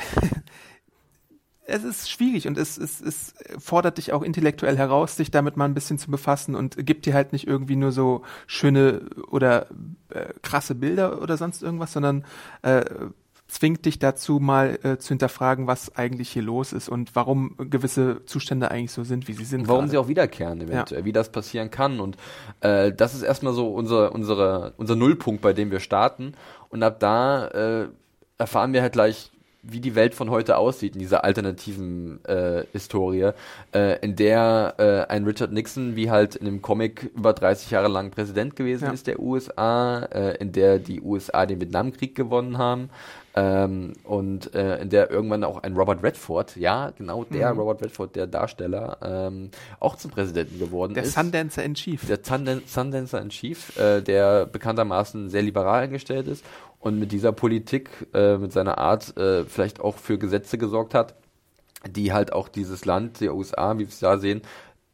[1.72, 5.66] es ist schwierig und es, es, es fordert dich auch intellektuell heraus, sich damit mal
[5.66, 9.68] ein bisschen zu befassen und gibt dir halt nicht irgendwie nur so schöne oder
[10.10, 12.26] äh, krasse Bilder oder sonst irgendwas, sondern
[12.62, 12.84] äh,
[13.52, 18.26] zwingt dich dazu, mal äh, zu hinterfragen, was eigentlich hier los ist und warum gewisse
[18.26, 19.68] Zustände eigentlich so sind, wie sie sind.
[19.68, 19.92] Warum gerade.
[19.92, 21.06] sie auch wiederkehren, eventuell, ja.
[21.06, 22.00] wie das passieren kann.
[22.00, 22.16] Und
[22.62, 26.34] äh, das ist erstmal so unser, unsere, unser Nullpunkt, bei dem wir starten.
[26.70, 27.88] Und ab da äh,
[28.38, 29.32] erfahren wir halt gleich,
[29.64, 33.32] wie die Welt von heute aussieht in dieser alternativen äh, Historie,
[33.74, 37.88] äh, in der äh, ein Richard Nixon wie halt in dem Comic über 30 Jahre
[37.88, 38.92] lang Präsident gewesen ja.
[38.92, 42.90] ist der USA, äh, in der die USA den Vietnamkrieg gewonnen haben,
[43.34, 47.60] ähm, und äh, in der irgendwann auch ein Robert Redford, ja, genau der mhm.
[47.60, 51.16] Robert Redford, der Darsteller, ähm, auch zum Präsidenten geworden der ist.
[51.16, 52.06] Der Sundancer in Chief.
[52.08, 56.44] Der Sundancer in Chief, äh, der bekanntermaßen sehr liberal eingestellt ist
[56.82, 61.16] und mit dieser Politik, äh, mit seiner Art äh, vielleicht auch für Gesetze gesorgt hat,
[61.88, 64.42] die halt auch dieses Land, der USA, wie wir es da sehen,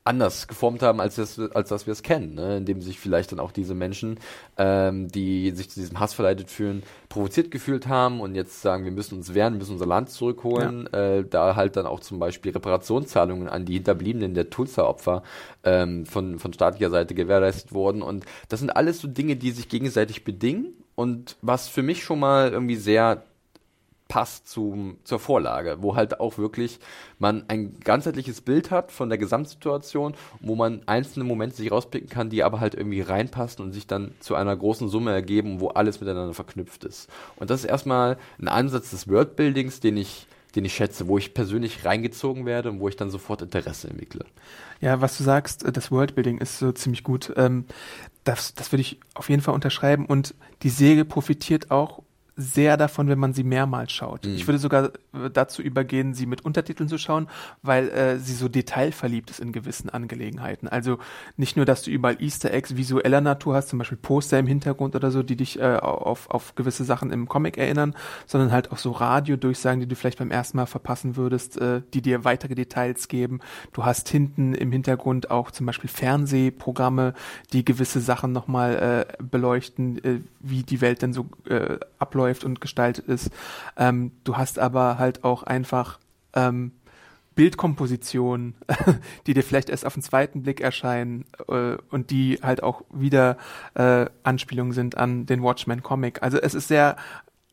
[0.04, 2.58] anders geformt haben, als, das, als dass wir es kennen, ne?
[2.58, 4.20] indem sich vielleicht dann auch diese Menschen,
[4.58, 8.92] ähm, die sich zu diesem Hass verleitet fühlen, provoziert gefühlt haben und jetzt sagen, wir
[8.92, 11.18] müssen uns wehren, wir müssen unser Land zurückholen, ja.
[11.18, 15.24] äh, da halt dann auch zum Beispiel Reparationszahlungen an die Hinterbliebenen der Tulsa-Opfer
[15.64, 19.68] ähm, von, von staatlicher Seite gewährleistet wurden und das sind alles so Dinge, die sich
[19.68, 23.24] gegenseitig bedingen und was für mich schon mal irgendwie sehr
[24.08, 26.80] passt zum, zur Vorlage, wo halt auch wirklich
[27.20, 32.32] man ein ganzheitliches Bild hat von der Gesamtsituation, wo man einzelne Momente sich rauspicken kann,
[32.32, 36.00] die aber halt irgendwie reinpassen und sich dann zu einer großen Summe ergeben, wo alles
[36.00, 37.10] miteinander verknüpft ist.
[37.36, 40.26] Und das ist erstmal ein Ansatz des Worldbuildings, den ich
[40.58, 44.26] den ich schätze, wo ich persönlich reingezogen werde und wo ich dann sofort Interesse entwickle.
[44.82, 47.32] Ja, was du sagst, äh, das Worldbuilding ist so ziemlich gut.
[47.38, 47.66] Ähm,
[48.24, 52.02] das, das würde ich auf jeden Fall unterschreiben und die Serie profitiert auch
[52.38, 54.26] sehr davon, wenn man sie mehrmals schaut.
[54.26, 54.36] Mhm.
[54.36, 57.28] Ich würde sogar äh, dazu übergehen, sie mit Untertiteln zu schauen,
[57.64, 60.68] weil äh, sie so detailverliebt ist in gewissen Angelegenheiten.
[60.68, 61.00] Also
[61.36, 64.96] nicht nur, dass du überall Easter Eggs visueller Natur hast, zum Beispiel Poster im Hintergrund
[64.96, 67.96] oder so, die dich äh, auf, auf gewisse Sachen im Comic erinnern,
[68.28, 72.04] sondern halt auch so Radiodurchsagen, die du vielleicht beim ersten Mal verpassen würdest, äh, die
[72.04, 73.40] dir weitere Details geben.
[73.74, 77.16] Du hast hinten im Hintergrund auch zum Beispiel Fernsehprogramme,
[77.52, 82.44] die gewisse Sachen nochmal äh, beleuchten, äh, wie die Welt denn so äh, abläuft abläuft
[82.44, 83.30] und gestaltet ist.
[83.78, 86.00] Ähm, du hast aber halt auch einfach
[86.34, 86.72] ähm,
[87.36, 88.56] Bildkompositionen,
[89.28, 93.38] die dir vielleicht erst auf den zweiten Blick erscheinen äh, und die halt auch wieder
[93.76, 96.22] äh, Anspielungen sind an den Watchmen Comic.
[96.22, 96.98] Also es ist sehr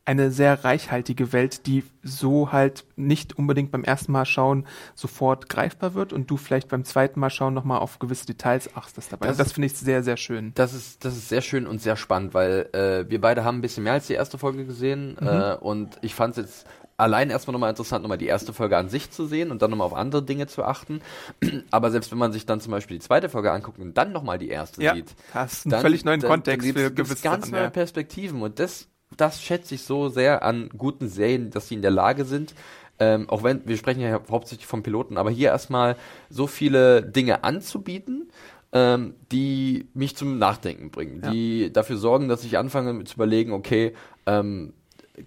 [0.05, 5.95] eine sehr reichhaltige Welt, die so halt nicht unbedingt beim ersten Mal schauen sofort greifbar
[5.95, 9.27] wird und du vielleicht beim zweiten Mal schauen nochmal auf gewisse Details achtest dabei.
[9.27, 10.51] Das, das finde ich sehr, sehr schön.
[10.53, 13.61] Das ist, das ist sehr schön und sehr spannend, weil äh, wir beide haben ein
[13.61, 15.27] bisschen mehr als die erste Folge gesehen mhm.
[15.27, 18.89] äh, und ich fand es jetzt allein erstmal nochmal interessant, nochmal die erste Folge an
[18.89, 21.01] sich zu sehen und dann nochmal auf andere Dinge zu achten.
[21.71, 24.37] Aber selbst wenn man sich dann zum Beispiel die zweite Folge anguckt und dann nochmal
[24.37, 27.69] die erste ja, sieht, hast einen völlig neuen dann, Kontext dann für gewisse ganz neue.
[27.69, 31.91] Perspektiven und das das schätze ich so sehr an guten Serien, dass sie in der
[31.91, 32.53] Lage sind,
[32.99, 35.97] ähm, auch wenn wir sprechen ja hauptsächlich vom Piloten, aber hier erstmal
[36.29, 38.29] so viele Dinge anzubieten,
[38.71, 41.31] ähm, die mich zum Nachdenken bringen, ja.
[41.31, 43.93] die dafür sorgen, dass ich anfange zu überlegen, okay,
[44.25, 44.73] ähm,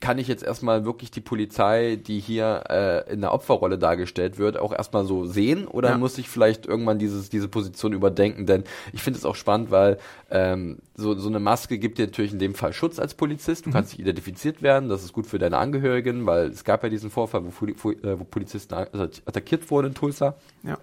[0.01, 4.59] kann ich jetzt erstmal wirklich die Polizei, die hier äh, in der Opferrolle dargestellt wird,
[4.59, 5.99] auch erstmal so sehen oder ja.
[5.99, 8.47] muss ich vielleicht irgendwann dieses, diese Position überdenken?
[8.47, 9.99] Denn ich finde es auch spannend, weil
[10.31, 13.65] ähm, so, so eine Maske gibt dir natürlich in dem Fall Schutz als Polizist.
[13.65, 13.75] Du mhm.
[13.75, 17.11] kannst dich identifiziert werden, das ist gut für deine Angehörigen, weil es gab ja diesen
[17.11, 20.35] Vorfall, wo, wo, äh, wo Polizisten attackiert wurden in Tulsa.
[20.65, 20.79] Ja.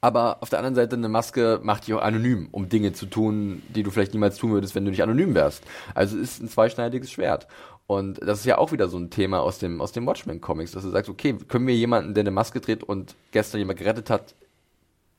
[0.00, 3.62] Aber auf der anderen Seite, eine Maske macht dich auch anonym, um Dinge zu tun,
[3.68, 5.64] die du vielleicht niemals tun würdest, wenn du nicht anonym wärst.
[5.94, 7.48] Also es ist ein zweischneidiges Schwert.
[7.86, 10.82] Und das ist ja auch wieder so ein Thema aus dem, aus dem Watchmen-Comics, dass
[10.82, 14.34] du sagst, okay, können wir jemanden, der eine Maske trägt und gestern jemand gerettet hat,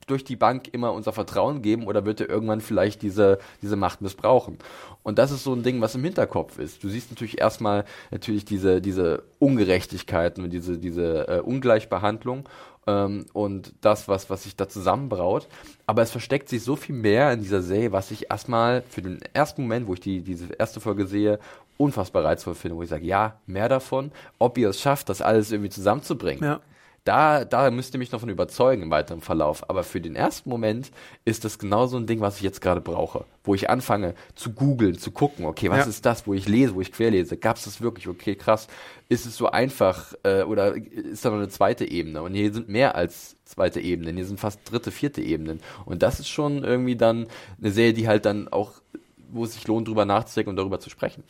[0.08, 4.00] durch die Bank immer unser Vertrauen geben oder wird er irgendwann vielleicht diese, diese Macht
[4.00, 4.58] missbrauchen?
[5.02, 6.82] Und das ist so ein Ding, was im Hinterkopf ist.
[6.82, 12.48] Du siehst natürlich erstmal natürlich diese, diese Ungerechtigkeiten und diese, diese äh, Ungleichbehandlung
[12.86, 15.46] ähm, und das, was, was sich da zusammenbraut.
[15.86, 19.20] Aber es versteckt sich so viel mehr in dieser Serie, was ich erstmal für den
[19.34, 21.38] ersten Moment, wo ich die, diese erste Folge sehe,
[21.78, 25.50] unfassbar reizvoll finde, wo ich sage, ja, mehr davon, ob ihr es schafft, das alles
[25.50, 26.44] irgendwie zusammenzubringen.
[26.44, 26.60] Ja.
[27.04, 29.70] Da, da müsst ihr mich noch von überzeugen im weiteren Verlauf.
[29.70, 30.90] Aber für den ersten Moment
[31.24, 33.24] ist das genau so ein Ding, was ich jetzt gerade brauche.
[33.44, 35.86] Wo ich anfange zu googeln, zu gucken, okay, was ja.
[35.86, 37.38] ist das, wo ich lese, wo ich querlese?
[37.38, 38.08] Gab es das wirklich?
[38.08, 38.68] Okay, krass.
[39.08, 42.20] Ist es so einfach äh, oder ist da noch eine zweite Ebene?
[42.20, 45.60] Und hier sind mehr als zweite Ebenen, hier sind fast dritte, vierte Ebenen.
[45.86, 47.26] Und das ist schon irgendwie dann
[47.58, 48.82] eine Serie, die halt dann auch
[49.30, 51.22] wo es sich lohnt, drüber nachzudenken und darüber zu sprechen.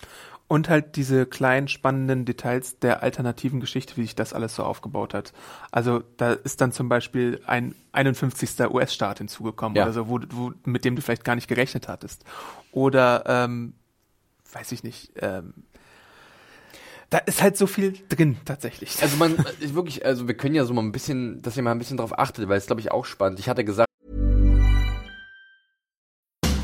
[0.49, 5.13] Und halt diese kleinen spannenden Details der alternativen Geschichte, wie sich das alles so aufgebaut
[5.13, 5.35] hat.
[5.71, 8.61] Also da ist dann zum Beispiel ein 51.
[8.71, 9.85] US-Staat hinzugekommen ja.
[9.85, 12.25] oder so, wo, wo, mit dem du vielleicht gar nicht gerechnet hattest.
[12.73, 13.75] Oder ähm,
[14.51, 15.53] weiß ich nicht, ähm,
[17.11, 19.03] da ist halt so viel drin tatsächlich.
[19.03, 21.79] Also man wirklich, also wir können ja so mal ein bisschen, dass ihr mal ein
[21.79, 23.39] bisschen drauf achtet, weil es glaube ich auch spannend.
[23.39, 23.88] Ich hatte gesagt,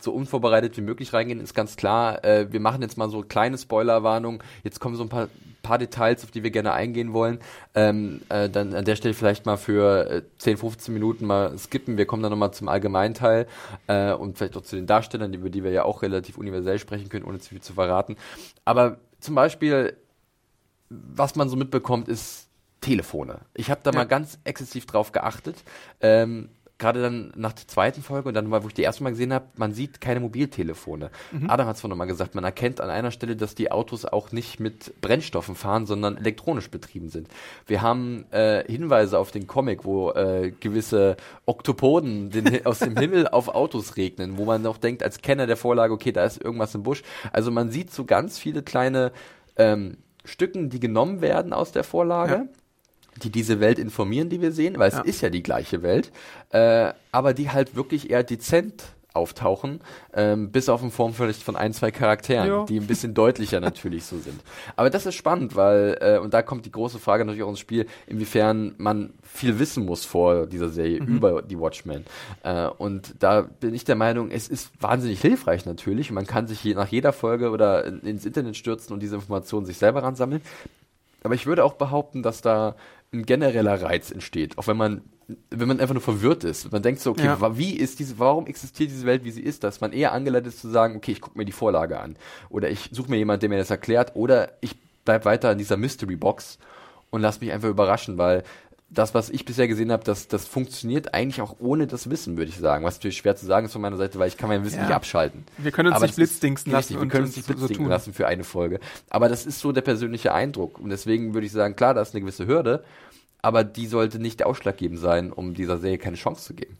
[0.00, 2.24] So unvorbereitet wie möglich reingehen, ist ganz klar.
[2.24, 4.42] Äh, wir machen jetzt mal so kleine Spoilerwarnung.
[4.62, 5.28] Jetzt kommen so ein paar,
[5.62, 7.38] paar Details, auf die wir gerne eingehen wollen.
[7.74, 11.96] Ähm, äh, dann an der Stelle vielleicht mal für äh, 10, 15 Minuten mal skippen.
[11.96, 13.46] Wir kommen dann nochmal zum Allgemeinteil
[13.86, 17.08] äh, und vielleicht auch zu den Darstellern, über die wir ja auch relativ universell sprechen
[17.08, 18.16] können, ohne zu viel zu verraten.
[18.64, 19.96] Aber zum Beispiel,
[20.88, 22.48] was man so mitbekommt, ist
[22.80, 23.40] Telefone.
[23.54, 23.98] Ich habe da ja.
[23.98, 25.56] mal ganz exzessiv drauf geachtet.
[26.00, 26.48] Ähm,
[26.80, 29.46] gerade dann nach der zweiten Folge und dann, wo ich die erste Mal gesehen habe,
[29.56, 31.10] man sieht keine Mobiltelefone.
[31.30, 31.48] Mhm.
[31.48, 34.32] Adam hat es vorhin nochmal gesagt, man erkennt an einer Stelle, dass die Autos auch
[34.32, 37.28] nicht mit Brennstoffen fahren, sondern elektronisch betrieben sind.
[37.66, 41.16] Wir haben äh, Hinweise auf den Comic, wo äh, gewisse
[41.46, 45.56] Oktopoden den, aus dem Himmel auf Autos regnen, wo man auch denkt, als Kenner der
[45.56, 47.02] Vorlage, okay, da ist irgendwas im Busch.
[47.32, 49.12] Also man sieht so ganz viele kleine
[49.56, 52.32] ähm, Stücken, die genommen werden aus der Vorlage.
[52.32, 52.59] Ja
[53.22, 55.02] die diese Welt informieren, die wir sehen, weil es ja.
[55.02, 56.10] ist ja die gleiche Welt,
[56.50, 59.80] äh, aber die halt wirklich eher dezent auftauchen,
[60.14, 62.64] ähm, bis auf in Form vielleicht von ein, zwei Charakteren, ja.
[62.64, 64.40] die ein bisschen deutlicher natürlich so sind.
[64.76, 67.58] Aber das ist spannend, weil, äh, und da kommt die große Frage natürlich auch ins
[67.58, 71.16] Spiel, inwiefern man viel wissen muss vor dieser Serie mhm.
[71.16, 72.04] über die Watchmen.
[72.42, 76.10] Äh, und da bin ich der Meinung, es ist wahnsinnig hilfreich natürlich.
[76.10, 79.78] Man kann sich je, nach jeder Folge oder ins Internet stürzen und diese Informationen sich
[79.78, 80.42] selber ransammeln.
[81.22, 82.76] Aber ich würde auch behaupten, dass da
[83.12, 85.02] ein genereller Reiz entsteht, auch wenn man
[85.50, 86.72] wenn man einfach nur verwirrt ist.
[86.72, 87.56] Man denkt so, okay, ja.
[87.56, 90.60] wie ist diese, warum existiert diese Welt, wie sie ist, dass man eher angeleitet ist
[90.60, 92.16] zu sagen, okay, ich gucke mir die Vorlage an.
[92.48, 95.76] Oder ich suche mir jemanden, der mir das erklärt, oder ich bleib weiter in dieser
[95.76, 96.58] Mystery Box
[97.10, 98.42] und lass mich einfach überraschen, weil
[98.92, 102.50] das, was ich bisher gesehen habe, das, das funktioniert eigentlich auch ohne das Wissen, würde
[102.50, 102.84] ich sagen.
[102.84, 104.82] Was natürlich schwer zu sagen ist von meiner Seite, weil ich kann mein Wissen ja.
[104.82, 105.44] nicht abschalten.
[105.58, 107.00] Wir können uns Aber nicht blitzdingsen lassen.
[107.00, 108.80] wir können uns nicht blitzdingsen so lassen für eine Folge.
[109.08, 110.80] Aber das ist so der persönliche Eindruck.
[110.80, 112.84] Und deswegen würde ich sagen, klar, da ist eine gewisse Hürde,
[113.42, 116.76] aber die sollte nicht ausschlaggebend sein, um dieser Serie keine Chance zu geben.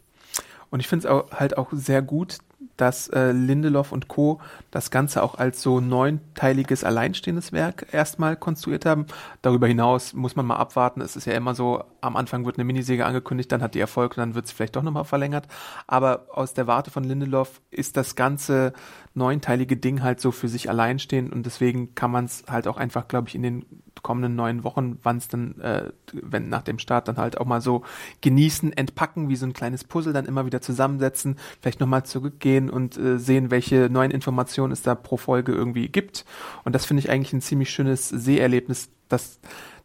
[0.71, 2.39] Und ich finde es auch, halt auch sehr gut,
[2.81, 4.41] dass äh, Lindelof und Co.
[4.71, 9.07] das Ganze auch als so neunteiliges alleinstehendes Werk erstmal konstruiert haben.
[9.43, 11.01] Darüber hinaus muss man mal abwarten.
[11.01, 14.17] Es ist ja immer so, am Anfang wird eine Miniserie angekündigt, dann hat die Erfolg
[14.17, 15.47] und dann wird es vielleicht doch nochmal verlängert.
[15.87, 18.73] Aber aus der Warte von Lindelof ist das ganze
[19.15, 23.09] neunteilige Ding halt so für sich alleinstehend und deswegen kann man es halt auch einfach,
[23.09, 23.67] glaube ich, in den
[24.03, 27.61] kommenden neun Wochen, wann es dann, äh, wenn nach dem Start dann halt auch mal
[27.61, 27.83] so
[28.21, 32.97] genießen, entpacken, wie so ein kleines Puzzle, dann immer wieder zusammensetzen, vielleicht nochmal zurückgehen und
[32.97, 36.25] äh, sehen, welche neuen Informationen es da pro Folge irgendwie gibt.
[36.65, 39.41] Und das finde ich eigentlich ein ziemlich schönes Seherlebnis, dass,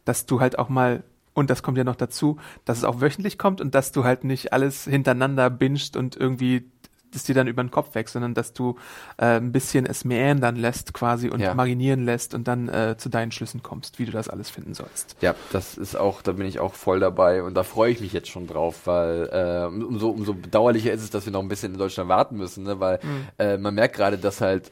[0.06, 1.04] dass du halt auch mal
[1.36, 4.24] und das kommt ja noch dazu, dass es auch wöchentlich kommt und dass du halt
[4.24, 6.72] nicht alles hintereinander bingst und irgendwie
[7.16, 8.78] es dir dann über den Kopf weg, sondern dass du
[9.18, 11.54] äh, ein bisschen es meandern lässt quasi und ja.
[11.54, 15.16] marinieren lässt und dann äh, zu deinen Schlüssen kommst, wie du das alles finden sollst.
[15.22, 18.14] Ja, das ist auch, da bin ich auch voll dabei und da freue ich mich
[18.14, 21.74] jetzt schon drauf, weil äh, umso, umso bedauerlicher ist es, dass wir noch ein bisschen
[21.74, 22.80] in Deutschland warten müssen, ne?
[22.80, 23.28] weil mhm.
[23.38, 24.72] äh, man merkt gerade, dass halt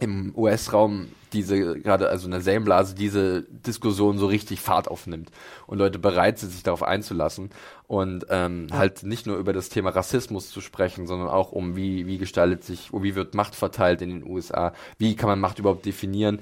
[0.00, 5.30] im US-Raum diese, gerade also in der Sellenblase, diese Diskussion so richtig Fahrt aufnimmt
[5.66, 7.50] und Leute bereit sind, sich darauf einzulassen
[7.86, 8.78] und ähm, ja.
[8.78, 12.64] halt nicht nur über das Thema Rassismus zu sprechen, sondern auch um wie, wie gestaltet
[12.64, 16.38] sich, wie wird Macht verteilt in den USA, wie kann man Macht überhaupt definieren.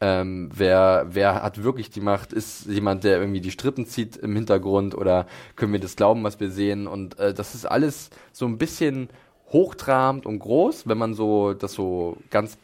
[0.00, 2.32] Ähm, wer, wer hat wirklich die Macht?
[2.32, 6.40] Ist jemand, der irgendwie die Strippen zieht im Hintergrund oder können wir das glauben, was
[6.40, 6.88] wir sehen?
[6.88, 9.10] Und äh, das ist alles so ein bisschen
[9.52, 12.58] hochtrabend und groß, wenn man so das so ganz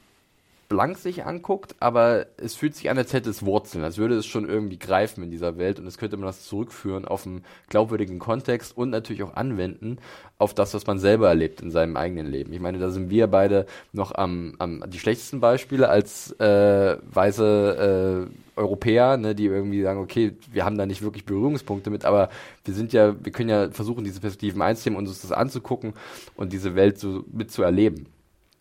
[0.68, 4.26] blank sich anguckt, aber es fühlt sich an, als hätte es Wurzeln, als würde es
[4.26, 8.18] schon irgendwie greifen in dieser Welt und es könnte man das zurückführen auf einen glaubwürdigen
[8.18, 9.98] Kontext und natürlich auch anwenden
[10.36, 12.52] auf das, was man selber erlebt in seinem eigenen Leben.
[12.52, 18.28] Ich meine, da sind wir beide noch am, am die schlechtesten Beispiele als äh, weiße
[18.28, 22.28] äh, Europäer, ne, die irgendwie sagen, okay, wir haben da nicht wirklich Berührungspunkte mit, aber
[22.64, 25.94] wir sind ja, wir können ja versuchen, diese Perspektiven einzunehmen und uns das anzugucken
[26.36, 28.06] und diese Welt so mitzuerleben.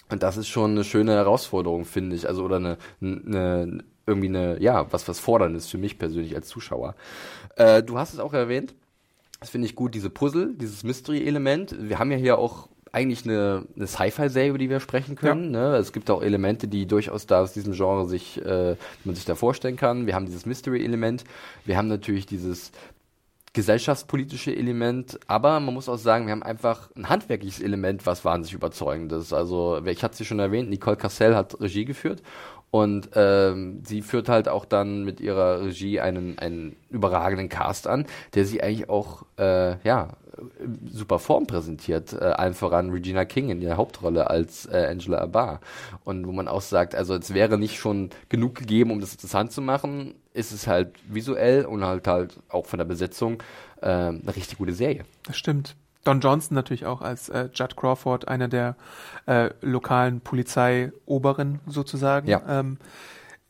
[0.09, 2.27] Und das ist schon eine schöne Herausforderung, finde ich.
[2.27, 6.95] Also, oder eine, eine, irgendwie eine, ja, was, was Forderndes für mich persönlich als Zuschauer.
[7.55, 8.73] Äh, du hast es auch erwähnt.
[9.39, 11.75] Das finde ich gut, diese Puzzle, dieses Mystery-Element.
[11.79, 15.53] Wir haben ja hier auch eigentlich eine, eine Sci-Fi-Serie, über die wir sprechen können.
[15.53, 15.71] Ja.
[15.71, 15.75] Ne?
[15.77, 19.35] Es gibt auch Elemente, die durchaus da aus diesem Genre sich, äh, man sich da
[19.35, 20.07] vorstellen kann.
[20.07, 21.23] Wir haben dieses Mystery-Element.
[21.65, 22.71] Wir haben natürlich dieses
[23.57, 28.53] gesellschaftspolitische Element, aber man muss auch sagen, wir haben einfach ein handwerkliches Element, was wahnsinnig
[28.53, 29.33] überzeugend ist.
[29.33, 32.21] Also, ich hatte sie schon erwähnt, Nicole Cassell hat Regie geführt
[32.69, 38.05] und ähm, sie führt halt auch dann mit ihrer Regie einen, einen überragenden Cast an,
[38.35, 40.09] der sie eigentlich auch, äh, ja,
[40.85, 45.61] super Form präsentiert, äh, allen voran Regina King in der Hauptrolle als äh, Angela Abar.
[46.03, 49.51] Und wo man auch sagt, also es wäre nicht schon genug gegeben, um das interessant
[49.51, 53.41] zu machen, ist es halt visuell und halt halt auch von der Besetzung
[53.81, 55.05] äh, eine richtig gute Serie.
[55.25, 55.75] Das stimmt.
[56.07, 58.75] Don Johnson natürlich auch als äh, Judd Crawford, einer der
[59.25, 62.29] äh, lokalen Polizeioberen sozusagen.
[62.29, 62.41] Ja.
[62.47, 62.77] Ähm,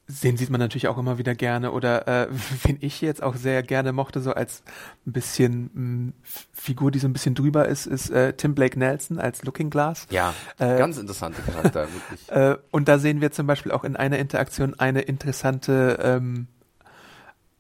[0.08, 2.28] den sieht man natürlich auch immer wieder gerne oder äh,
[2.64, 4.64] wen ich jetzt auch sehr gerne mochte, so als
[5.06, 6.14] ein bisschen mh, mm,
[6.54, 10.08] Figur, die so ein bisschen drüber ist, ist äh, Tim Blake Nelson als Looking Glass.
[10.10, 12.32] Ja, äh, ganz interessante Charakter, wirklich.
[12.32, 16.48] Äh, und da sehen wir zum Beispiel auch in einer Interaktion eine interessante ähm,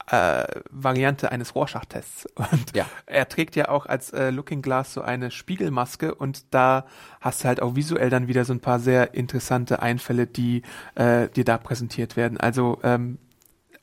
[0.09, 2.27] äh, Variante eines Rorschach-Tests.
[2.35, 2.85] Und ja.
[3.05, 6.85] er trägt ja auch als äh, Looking Glass so eine Spiegelmaske und da
[7.19, 10.61] hast du halt auch visuell dann wieder so ein paar sehr interessante Einfälle, die
[10.95, 12.39] äh, dir da präsentiert werden.
[12.39, 13.17] Also ähm,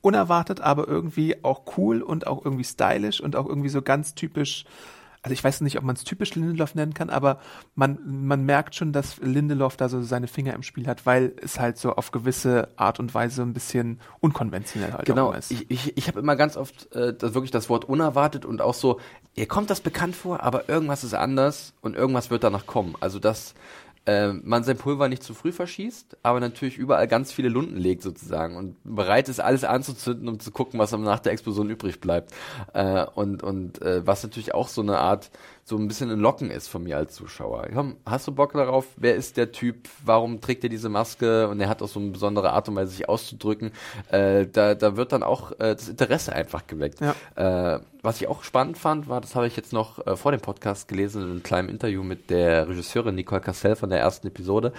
[0.00, 4.64] unerwartet, aber irgendwie auch cool und auch irgendwie stylisch und auch irgendwie so ganz typisch
[5.24, 7.38] also ich weiß nicht, ob man es typisch Lindelof nennen kann, aber
[7.74, 11.58] man, man merkt schon, dass Lindelof da so seine Finger im Spiel hat, weil es
[11.58, 15.32] halt so auf gewisse Art und Weise ein bisschen unkonventionell halt genau.
[15.32, 15.48] ist.
[15.48, 18.60] Genau, ich, ich, ich habe immer ganz oft äh, das, wirklich das Wort unerwartet und
[18.60, 19.00] auch so,
[19.34, 22.94] ihr kommt das bekannt vor, aber irgendwas ist anders und irgendwas wird danach kommen.
[23.00, 23.54] Also das
[24.06, 28.02] äh, man sein Pulver nicht zu früh verschießt, aber natürlich überall ganz viele Lunden legt
[28.02, 32.32] sozusagen und bereit ist, alles anzuzünden, um zu gucken, was nach der Explosion übrig bleibt.
[32.74, 35.30] Äh, und und äh, was natürlich auch so eine Art
[35.66, 37.68] so ein bisschen ein Locken ist von mir als Zuschauer.
[37.72, 38.86] Komm, hast du Bock darauf?
[38.96, 39.88] Wer ist der Typ?
[40.04, 41.48] Warum trägt er diese Maske?
[41.48, 43.72] Und er hat auch so eine besondere Art und Weise, sich auszudrücken.
[44.10, 47.00] Äh, da, da wird dann auch äh, das Interesse einfach geweckt.
[47.00, 47.76] Ja.
[47.76, 50.42] Äh, was ich auch spannend fand, war, das habe ich jetzt noch äh, vor dem
[50.42, 54.74] Podcast gelesen, in einem kleinen Interview mit der Regisseurin Nicole Cassell von der ersten Episode,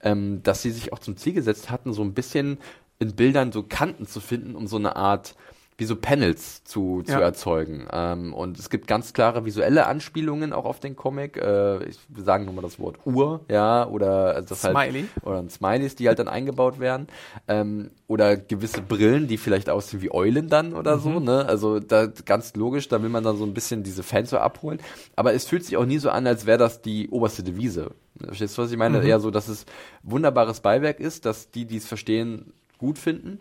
[0.00, 2.56] ähm, dass sie sich auch zum Ziel gesetzt hatten, so ein bisschen
[2.98, 5.34] in Bildern so Kanten zu finden, um so eine Art
[5.80, 7.20] wie so Panels zu, zu Ja.
[7.20, 7.88] erzeugen.
[7.90, 11.38] Ähm, und es gibt ganz klare visuelle Anspielungen auch auf den Comic.
[11.38, 15.06] Äh, ich wir sagen nur mal das Wort Uhr, ja, oder das Smiley.
[15.14, 17.08] Halt, oder Smileys, die halt dann eingebaut werden.
[17.48, 21.46] Ähm, oder gewisse Brillen, die vielleicht aussehen wie Eulen dann oder so, ne?
[21.46, 24.80] Also da ganz logisch, da will man dann so ein bisschen diese Fans so abholen.
[25.16, 27.92] Aber es fühlt sich auch nie so an, als wäre das die oberste Devise.
[28.22, 29.02] Verstehst du, was ich meine?
[29.02, 29.64] Eher so, dass es
[30.02, 33.40] wunderbares Beiwerk ist, dass die, die es verstehen, gut finden.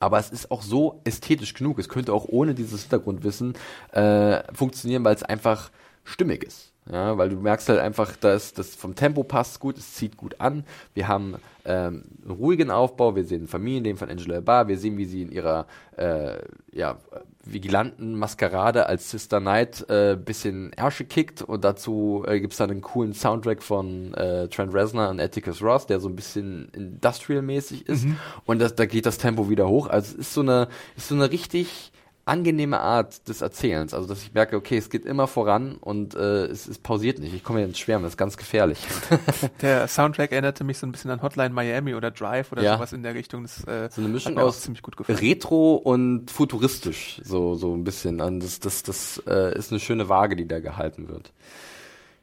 [0.00, 1.78] Aber es ist auch so ästhetisch genug.
[1.78, 3.54] Es könnte auch ohne dieses Hintergrundwissen
[3.92, 5.70] äh, funktionieren, weil es einfach
[6.04, 6.72] stimmig ist.
[6.90, 10.40] Ja, weil du merkst halt einfach, dass das vom Tempo passt gut, es zieht gut
[10.40, 10.64] an.
[10.94, 15.04] Wir haben ähm, einen ruhigen Aufbau, wir sehen Familienleben von Angela Barr, wir sehen, wie
[15.04, 16.38] sie in ihrer äh,
[16.72, 16.96] ja,
[17.44, 21.42] vigilanten Maskerade als Sister Knight äh, bisschen Ärsche kickt.
[21.42, 25.86] Und dazu äh, gibt's dann einen coolen Soundtrack von äh, Trent Reznor und Atticus Ross,
[25.86, 28.04] der so ein bisschen industrial-mäßig ist.
[28.44, 29.88] Und das, da geht das Tempo wieder hoch.
[29.88, 31.92] Also es ist so eine, ist so eine richtig
[32.30, 33.92] angenehme Art des Erzählens.
[33.92, 37.34] Also dass ich merke, okay, es geht immer voran und äh, es, es pausiert nicht.
[37.34, 38.78] Ich komme hier ins Schwärmen, das ist ganz gefährlich.
[39.62, 42.76] Der Soundtrack erinnerte mich so ein bisschen an Hotline Miami oder Drive oder Ja.
[42.76, 43.42] sowas in der Richtung.
[43.42, 45.18] Das äh, So eine Mischung aus ziemlich gut gefallen.
[45.18, 48.20] Retro und futuristisch, so, so ein bisschen.
[48.20, 51.32] Und das, das, das äh, ist eine schöne Waage, die da gehalten wird.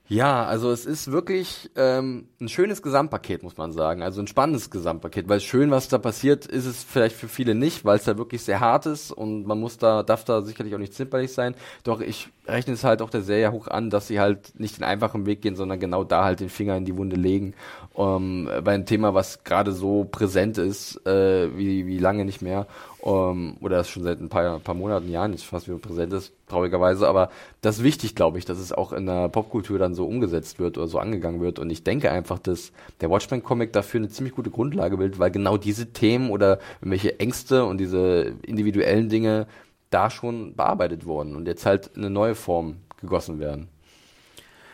[0.09, 4.01] Ja, also es ist wirklich ähm, ein schönes Gesamtpaket, muss man sagen.
[4.01, 7.83] Also ein spannendes Gesamtpaket, weil schön, was da passiert, ist es vielleicht für viele nicht,
[7.83, 10.79] weil es da wirklich sehr hart ist und man muss da, darf da sicherlich auch
[10.79, 11.55] nicht zimperlich sein.
[11.83, 14.85] Doch ich rechne es halt auch der Serie hoch an, dass sie halt nicht den
[14.85, 17.53] einfachen Weg gehen, sondern genau da halt den Finger in die Wunde legen.
[17.93, 22.67] Um, bei einem Thema, was gerade so präsent ist, äh, wie, wie lange nicht mehr.
[22.99, 26.31] Um, oder das schon seit ein paar, paar Monaten, Jahren jetzt fast wieder präsent ist,
[26.47, 27.07] traurigerweise.
[27.07, 27.29] Aber
[27.61, 30.77] das ist wichtig, glaube ich, dass es auch in der Popkultur dann so umgesetzt wird
[30.77, 31.59] oder so angegangen wird.
[31.59, 32.71] Und ich denke einfach, dass
[33.01, 37.65] der Watchmen-Comic dafür eine ziemlich gute Grundlage bildet, weil genau diese Themen oder irgendwelche Ängste
[37.65, 39.47] und diese individuellen Dinge
[39.89, 43.69] da schon bearbeitet wurden und jetzt halt in eine neue Form gegossen werden.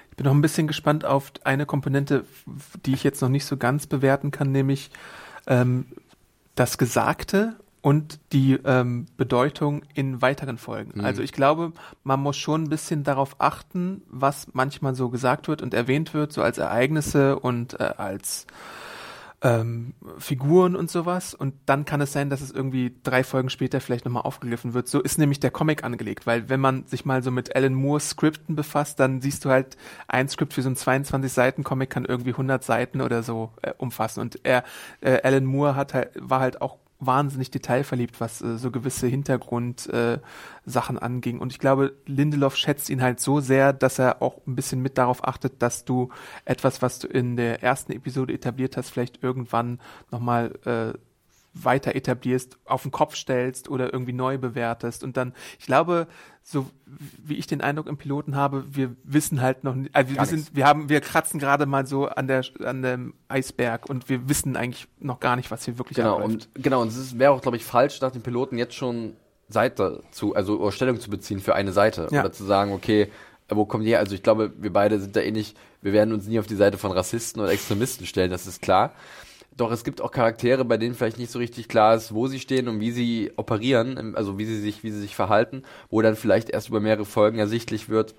[0.09, 2.25] Ich bin noch ein bisschen gespannt auf eine Komponente,
[2.85, 4.91] die ich jetzt noch nicht so ganz bewerten kann, nämlich
[5.47, 5.87] ähm,
[6.55, 11.01] das Gesagte und die ähm, Bedeutung in weiteren Folgen.
[11.01, 11.73] Also ich glaube,
[12.05, 16.31] man muss schon ein bisschen darauf achten, was manchmal so gesagt wird und erwähnt wird,
[16.31, 18.47] so als Ereignisse und äh, als
[19.41, 21.33] ähm, Figuren und sowas.
[21.33, 24.87] Und dann kann es sein, dass es irgendwie drei Folgen später vielleicht nochmal aufgegriffen wird.
[24.87, 28.11] So ist nämlich der Comic angelegt, weil wenn man sich mal so mit Alan Moores
[28.11, 29.75] Skripten befasst, dann siehst du halt,
[30.07, 34.21] ein Skript für so einen 22-Seiten-Comic kann irgendwie 100 Seiten oder so äh, umfassen.
[34.21, 34.63] Und er,
[35.01, 39.87] äh, Alan Moore hat halt, war halt auch wahnsinnig detailverliebt, was äh, so gewisse Hintergrund
[39.87, 40.19] äh,
[40.75, 41.39] anging.
[41.39, 44.97] Und ich glaube, Lindelof schätzt ihn halt so sehr, dass er auch ein bisschen mit
[44.97, 46.09] darauf achtet, dass du
[46.45, 49.79] etwas, was du in der ersten Episode etabliert hast, vielleicht irgendwann
[50.11, 50.97] nochmal äh,
[51.53, 55.03] weiter etablierst, auf den Kopf stellst oder irgendwie neu bewertest.
[55.03, 56.07] Und dann, ich glaube,
[56.41, 60.17] so wie ich den Eindruck im Piloten habe, wir wissen halt noch nicht, also wir
[60.17, 64.09] Gar sind, wir haben, wir kratzen gerade mal so an der an dem Eisberg und
[64.09, 66.49] wir wissen eigentlich noch gar nicht, was hier wirklich Genau, abläuft.
[66.55, 69.15] und genau, und es wäre auch, glaube ich, falsch, nach dem Piloten jetzt schon
[69.47, 72.07] Seite zu, also Stellung zu beziehen für eine Seite.
[72.11, 72.21] Ja.
[72.21, 73.09] Oder zu sagen, okay,
[73.49, 73.99] wo kommt die her?
[73.99, 76.77] Also ich glaube, wir beide sind da ähnlich, wir werden uns nie auf die Seite
[76.77, 78.93] von Rassisten oder Extremisten stellen, das ist klar.
[79.55, 82.39] Doch es gibt auch Charaktere, bei denen vielleicht nicht so richtig klar ist, wo sie
[82.39, 86.15] stehen und wie sie operieren, also wie sie sich, wie sie sich verhalten, wo dann
[86.15, 88.15] vielleicht erst über mehrere Folgen ersichtlich wird,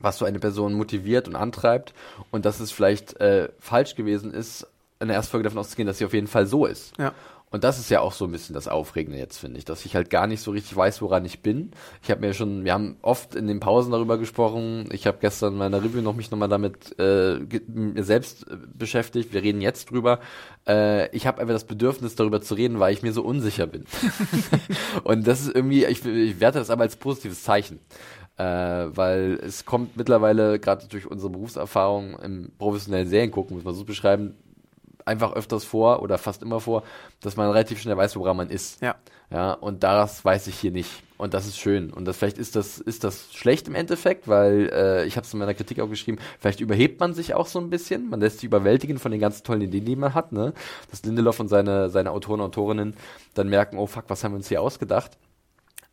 [0.00, 1.92] was so eine Person motiviert und antreibt
[2.30, 4.66] und dass es vielleicht äh, falsch gewesen ist,
[4.98, 6.96] in der ersten Folge davon auszugehen, dass sie auf jeden Fall so ist.
[6.98, 7.12] Ja.
[7.52, 9.94] Und das ist ja auch so ein bisschen das Aufregende jetzt, finde ich, dass ich
[9.94, 11.70] halt gar nicht so richtig weiß, woran ich bin.
[12.02, 14.88] Ich habe mir schon, wir haben oft in den Pausen darüber gesprochen.
[14.90, 19.34] Ich habe gestern in meiner Review noch mich nochmal damit äh, mir selbst äh, beschäftigt.
[19.34, 20.20] Wir reden jetzt drüber.
[20.66, 23.84] Äh, ich habe einfach das Bedürfnis, darüber zu reden, weil ich mir so unsicher bin.
[25.04, 27.80] Und das ist irgendwie, ich, ich werte das aber als positives Zeichen.
[28.38, 33.84] Äh, weil es kommt mittlerweile, gerade durch unsere Berufserfahrung im professionellen Seriengucken, muss man so
[33.84, 34.36] beschreiben,
[35.06, 36.82] einfach öfters vor oder fast immer vor,
[37.20, 38.80] dass man relativ schnell weiß, woran man ist.
[38.82, 38.96] Ja.
[39.32, 40.90] Ja, und das weiß ich hier nicht.
[41.16, 41.90] Und das ist schön.
[41.90, 45.32] Und das vielleicht ist das, ist das schlecht im Endeffekt, weil äh, ich habe es
[45.32, 48.10] in meiner Kritik auch geschrieben, vielleicht überhebt man sich auch so ein bisschen.
[48.10, 50.52] Man lässt sich überwältigen von den ganzen tollen Ideen, die man hat, ne?
[50.90, 52.94] Dass Lindelof und seine, seine Autoren und Autorinnen
[53.32, 55.12] dann merken, oh fuck, was haben wir uns hier ausgedacht?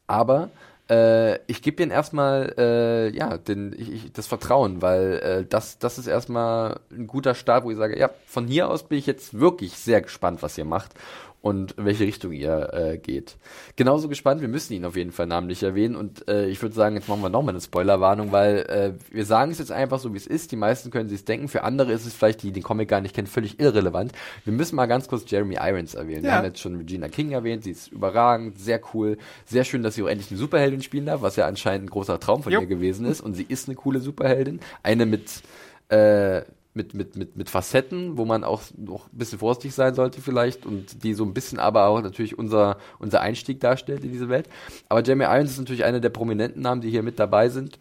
[0.07, 0.49] Aber
[0.90, 5.78] äh, ich gebe ihnen erstmal äh, ja, den, ich, ich, das Vertrauen, weil äh, das,
[5.78, 9.06] das ist erstmal ein guter Start, wo ich sage, ja, von hier aus bin ich
[9.06, 10.94] jetzt wirklich sehr gespannt, was ihr macht.
[11.42, 13.38] Und in welche Richtung ihr äh, geht.
[13.78, 16.96] Genauso gespannt, wir müssen ihn auf jeden Fall namentlich erwähnen und äh, ich würde sagen,
[16.96, 20.18] jetzt machen wir nochmal eine Spoilerwarnung, weil äh, wir sagen es jetzt einfach so, wie
[20.18, 20.52] es ist.
[20.52, 23.16] Die meisten können sich denken, für andere ist es vielleicht, die den Comic gar nicht
[23.16, 24.12] kennen, völlig irrelevant.
[24.44, 26.26] Wir müssen mal ganz kurz Jeremy Irons erwähnen.
[26.26, 26.32] Ja.
[26.32, 29.96] Wir haben jetzt schon Regina King erwähnt, sie ist überragend, sehr cool, sehr schön, dass
[29.96, 32.60] sie auch endlich eine Superheldin spielen darf, was ja anscheinend ein großer Traum von jo.
[32.60, 34.60] ihr gewesen ist und sie ist eine coole Superheldin.
[34.84, 35.42] Eine mit
[35.88, 36.42] äh,
[36.74, 40.65] mit, mit, mit, mit Facetten, wo man auch noch ein bisschen vorsichtig sein sollte vielleicht
[40.65, 44.47] und die so ein bisschen aber auch natürlich unser, unser Einstieg darstellt in diese Welt.
[44.88, 47.80] Aber Jamie Irons ist natürlich einer der prominenten Namen, die hier mit dabei sind.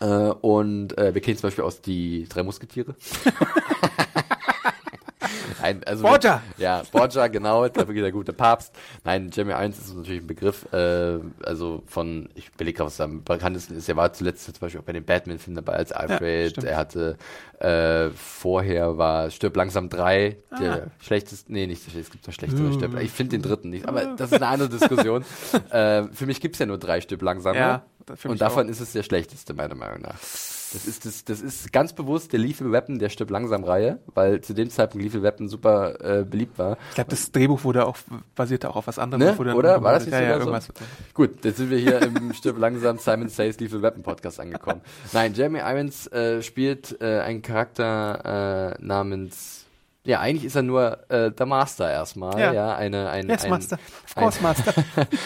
[0.00, 2.94] Äh, und äh, wir kennen zum Beispiel aus die drei Musketiere.
[5.62, 6.42] Nein, also Borgia!
[6.58, 8.74] ja, Borgia, genau, der wirklich der gute Papst.
[9.04, 13.76] Nein, Jamie Irons ist natürlich ein Begriff, äh, also von, ich belege was am bekanntesten
[13.76, 16.56] ist, er war zuletzt zum Beispiel auch bei den Batman-Filmen dabei als Alfred.
[16.62, 17.16] Ja, er hatte
[17.58, 20.58] äh, vorher war Stirb langsam 3, ah.
[20.58, 22.72] der schlechteste, nee, nicht, es gibt noch schlechtere uh.
[22.72, 25.24] Stirb, ich finde den dritten nicht, aber das ist eine andere Diskussion.
[25.70, 27.54] äh, für mich gibt's ja nur drei Stirb langsam.
[27.54, 27.84] Ja,
[28.24, 28.70] und davon auch.
[28.70, 30.18] ist es der schlechteste, meiner Meinung nach.
[30.72, 34.40] Das ist, das, das ist ganz bewusst der Lethal Weapon der Stirb langsam Reihe, weil
[34.40, 36.78] zu dem Zeitpunkt Lethal Weapon super äh, beliebt war.
[36.90, 37.96] Ich glaube, das Drehbuch wurde auch,
[38.34, 39.22] basierte auch auf was anderem.
[39.22, 39.54] Ne?
[39.54, 39.82] Oder?
[39.82, 40.72] War das nicht ja, ja, so?
[41.14, 44.80] Gut, jetzt sind wir hier im Stirb langsam Simon Says Lethal Weapon Podcast angekommen.
[45.12, 49.61] Nein, Jeremy Irons äh, spielt äh, einen Charakter äh, namens
[50.04, 53.50] ja, eigentlich ist er nur äh, der Master erstmal, ja, ja eine ein yes, ein,
[53.50, 53.78] Master.
[54.06, 54.74] Of course, ein, Master.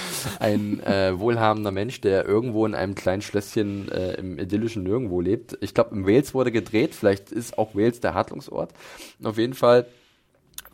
[0.41, 5.57] ein äh, wohlhabender Mensch, der irgendwo in einem kleinen Schlösschen äh, im idyllischen Nirgendwo lebt.
[5.63, 8.75] Ich glaube, in Wales wurde gedreht, vielleicht ist auch Wales der Handlungsort.
[9.25, 9.87] Auf jeden Fall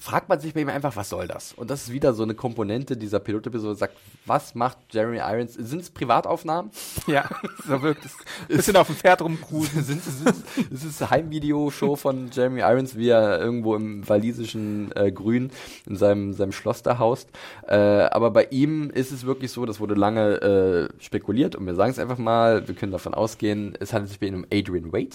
[0.02, 1.52] fragt man sich bei ihm einfach, was soll das?
[1.52, 3.96] Und das ist wieder so eine Komponente dieser Pilotepisode, sagt,
[4.26, 5.54] was macht Jeremy Irons?
[5.54, 6.72] Sind es Privataufnahmen?
[7.06, 7.30] Ja,
[7.68, 8.16] so wirkt es.
[8.48, 9.82] Bisschen auf dem Pferd rumcruisen.
[9.84, 10.34] sind, sind,
[10.72, 15.52] ist es Heimvideoshow von Jeremy Irons, wie er irgendwo im walisischen äh, Grün
[15.86, 17.28] in seinem, seinem Schloss da haust.
[17.68, 21.76] Äh, aber bei ihm ist es wirklich so, das wurde lange äh, spekuliert und wir
[21.76, 24.92] sagen es einfach mal, wir können davon ausgehen, es handelt sich bei ihm um Adrian
[24.92, 25.10] Wade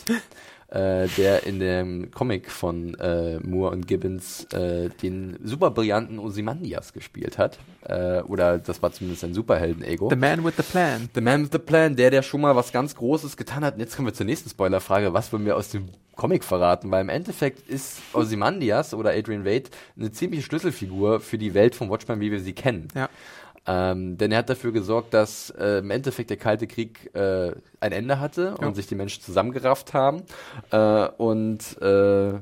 [0.70, 6.94] äh, der in dem Comic von äh, Moore und Gibbons äh, den super brillanten Ozymandias
[6.94, 7.60] gespielt hat.
[7.84, 10.10] Äh, oder das war zumindest ein Superhelden-Ego.
[10.10, 11.10] The Man with the Plan.
[11.14, 13.76] The Man with the Plan, der, der schon mal was ganz Großes getan hat.
[13.76, 15.14] Und jetzt kommen wir zur nächsten Spoilerfrage.
[15.14, 16.92] Was wollen wir aus dem Comic verraten?
[16.92, 21.90] Weil im Endeffekt ist Ozymandias oder Adrian Wade eine ziemliche Schlüsselfigur für die Welt von
[21.90, 22.88] Watchmen, wie wir sie kennen.
[22.96, 23.10] Ja.
[23.70, 27.52] Ähm, denn er hat dafür gesorgt, dass äh, im Endeffekt der Kalte Krieg äh,
[27.82, 28.66] ein Ende hatte ja.
[28.66, 30.24] und sich die Menschen zusammengerafft haben.
[30.72, 32.40] Äh, und äh,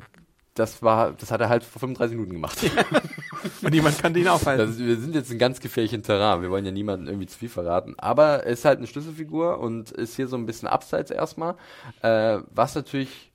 [0.56, 2.58] das war, das hat er halt vor 35 Minuten gemacht.
[3.62, 4.68] Und niemand kann ihn aufhalten.
[4.68, 6.42] Das, wir sind jetzt in ganz gefährlichen Terrain.
[6.42, 7.94] Wir wollen ja niemanden irgendwie zu viel verraten.
[7.98, 11.56] Aber er ist halt eine Schlüsselfigur und ist hier so ein bisschen abseits erstmal.
[12.02, 13.32] Äh, was natürlich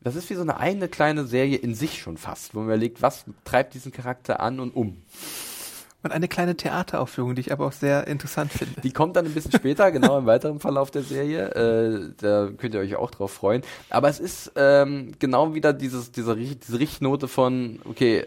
[0.00, 3.00] das ist wie so eine eigene kleine Serie in sich schon fast, wo man überlegt,
[3.00, 5.02] was treibt diesen Charakter an und um.
[6.04, 8.82] Und eine kleine Theateraufführung, die ich aber auch sehr interessant finde.
[8.82, 11.48] Die kommt dann ein bisschen später, genau im weiteren Verlauf der Serie.
[11.54, 13.62] Äh, da könnt ihr euch auch drauf freuen.
[13.88, 18.26] Aber es ist ähm, genau wieder dieses, diese, diese Richtnote von, okay,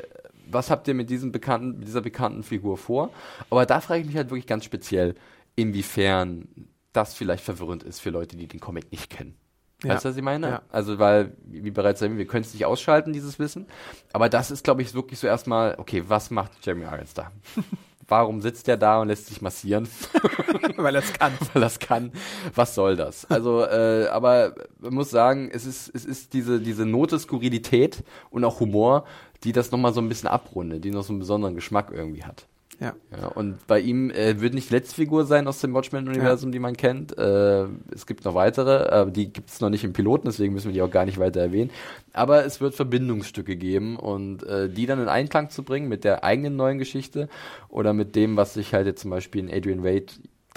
[0.49, 3.11] was habt ihr mit diesem bekannten, dieser bekannten Figur vor?
[3.51, 5.13] Aber da frage ich mich halt wirklich ganz speziell,
[5.55, 6.47] inwiefern
[6.93, 9.35] das vielleicht verwirrend ist für Leute, die den Comic nicht kennen.
[9.83, 9.93] Ja.
[9.93, 10.49] Weißt du, was ich meine?
[10.49, 10.61] Ja.
[10.71, 13.67] Also, weil, wie bereits erwähnt, wir können es nicht ausschalten, dieses Wissen.
[14.11, 17.31] Aber das ist, glaube ich, wirklich so erstmal, okay, was macht Jeremy Irons da?
[18.09, 19.87] Warum sitzt er da und lässt sich massieren?
[20.77, 21.33] Weil er es kann.
[21.53, 22.13] Weil er es kann.
[22.55, 23.29] Was soll das?
[23.29, 28.45] Also, äh, aber man muss sagen, es ist, es ist diese, diese Note Skurrilität und
[28.45, 29.03] auch Humor,
[29.43, 32.47] die das nochmal so ein bisschen abrundet, die noch so einen besonderen Geschmack irgendwie hat.
[32.79, 32.93] Ja.
[33.11, 33.27] ja.
[33.27, 36.53] Und bei ihm äh, wird nicht die letzte Figur sein aus dem Watchmen-Universum, ja.
[36.53, 37.17] die man kennt.
[37.17, 40.67] Äh, es gibt noch weitere, äh, die gibt es noch nicht im Piloten, deswegen müssen
[40.67, 41.71] wir die auch gar nicht weiter erwähnen.
[42.13, 46.23] Aber es wird Verbindungsstücke geben und äh, die dann in Einklang zu bringen mit der
[46.23, 47.29] eigenen neuen Geschichte
[47.69, 50.05] oder mit dem, was sich halt jetzt zum Beispiel in Adrian Wade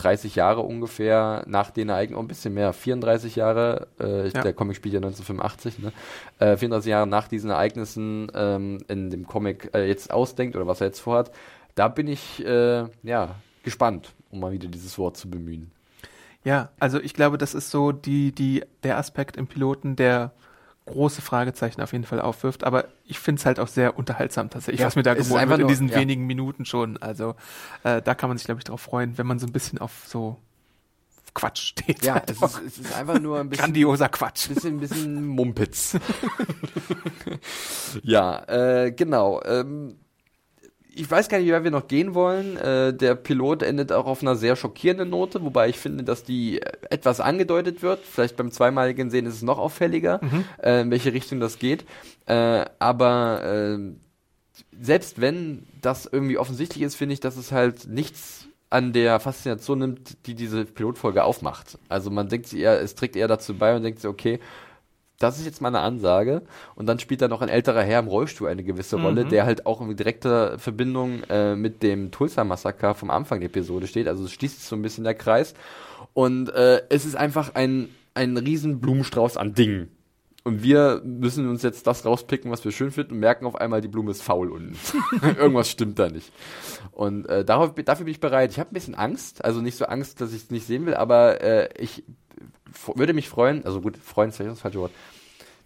[0.01, 4.43] 30 Jahre ungefähr nach den Ereignissen, oh, ein bisschen mehr, 34 Jahre, äh, ja.
[4.43, 5.93] der Comic spielt ja 1985, ne?
[6.39, 10.81] Äh, 34 Jahre nach diesen Ereignissen ähm, in dem Comic äh, jetzt ausdenkt oder was
[10.81, 11.31] er jetzt vorhat,
[11.81, 15.71] da bin ich äh, ja gespannt, um mal wieder dieses Wort zu bemühen.
[16.45, 20.33] Ja, also ich glaube, das ist so die, die, der Aspekt im Piloten, der
[20.85, 24.81] große Fragezeichen auf jeden Fall aufwirft, aber ich finde es halt auch sehr unterhaltsam tatsächlich,
[24.81, 25.97] ja, was mir da geboten wird in diesen ja.
[25.97, 26.99] wenigen Minuten schon.
[26.99, 27.35] Also
[27.83, 30.03] äh, da kann man sich, glaube ich, darauf freuen, wenn man so ein bisschen auf
[30.07, 30.37] so
[31.33, 32.05] Quatsch steht.
[32.05, 33.65] Ja, es ist, es ist, einfach nur ein bisschen.
[33.65, 34.49] Grandioser Quatsch.
[34.49, 35.97] Bisschen, ein bisschen Mumpitz.
[38.03, 39.41] ja, äh, genau.
[39.45, 39.97] Ähm,
[40.95, 42.57] ich weiß gar nicht, wie weit wir noch gehen wollen.
[42.57, 46.61] Äh, der Pilot endet auch auf einer sehr schockierenden Note, wobei ich finde, dass die
[46.91, 48.01] etwas angedeutet wird.
[48.05, 50.45] Vielleicht beim zweimaligen Sehen ist es noch auffälliger, mhm.
[50.63, 51.85] äh, in welche Richtung das geht.
[52.27, 53.79] Äh, aber äh,
[54.81, 59.81] selbst wenn das irgendwie offensichtlich ist, finde ich, dass es halt nichts an der Faszination
[59.81, 61.79] nimmt, die diese Pilotfolge aufmacht.
[61.89, 64.39] Also man denkt sich eher, es trägt eher dazu bei und denkt sich, okay,
[65.21, 66.43] das ist jetzt mal eine Ansage.
[66.75, 69.05] Und dann spielt da noch ein älterer Herr im Rollstuhl eine gewisse Mhm.
[69.05, 73.87] Rolle, der halt auch in direkter Verbindung äh, mit dem Tulsa-Massaker vom Anfang der Episode
[73.87, 74.09] steht.
[74.09, 75.55] Also es schließt so ein bisschen der Kreis.
[76.15, 79.91] Und äh, es ist einfach ein, ein riesen Blumenstrauß an Dingen.
[80.43, 83.81] Und wir müssen uns jetzt das rauspicken, was wir schön finden und merken auf einmal,
[83.81, 84.77] die Blume ist faul und
[85.23, 86.33] irgendwas stimmt da nicht.
[86.93, 88.51] Und äh, darauf, dafür bin ich bereit.
[88.51, 90.95] Ich habe ein bisschen Angst, also nicht so Angst, dass ich es nicht sehen will,
[90.95, 92.05] aber äh, ich
[92.95, 94.93] würde mich freuen, also gut, freuen ist vielleicht das falsche Wort.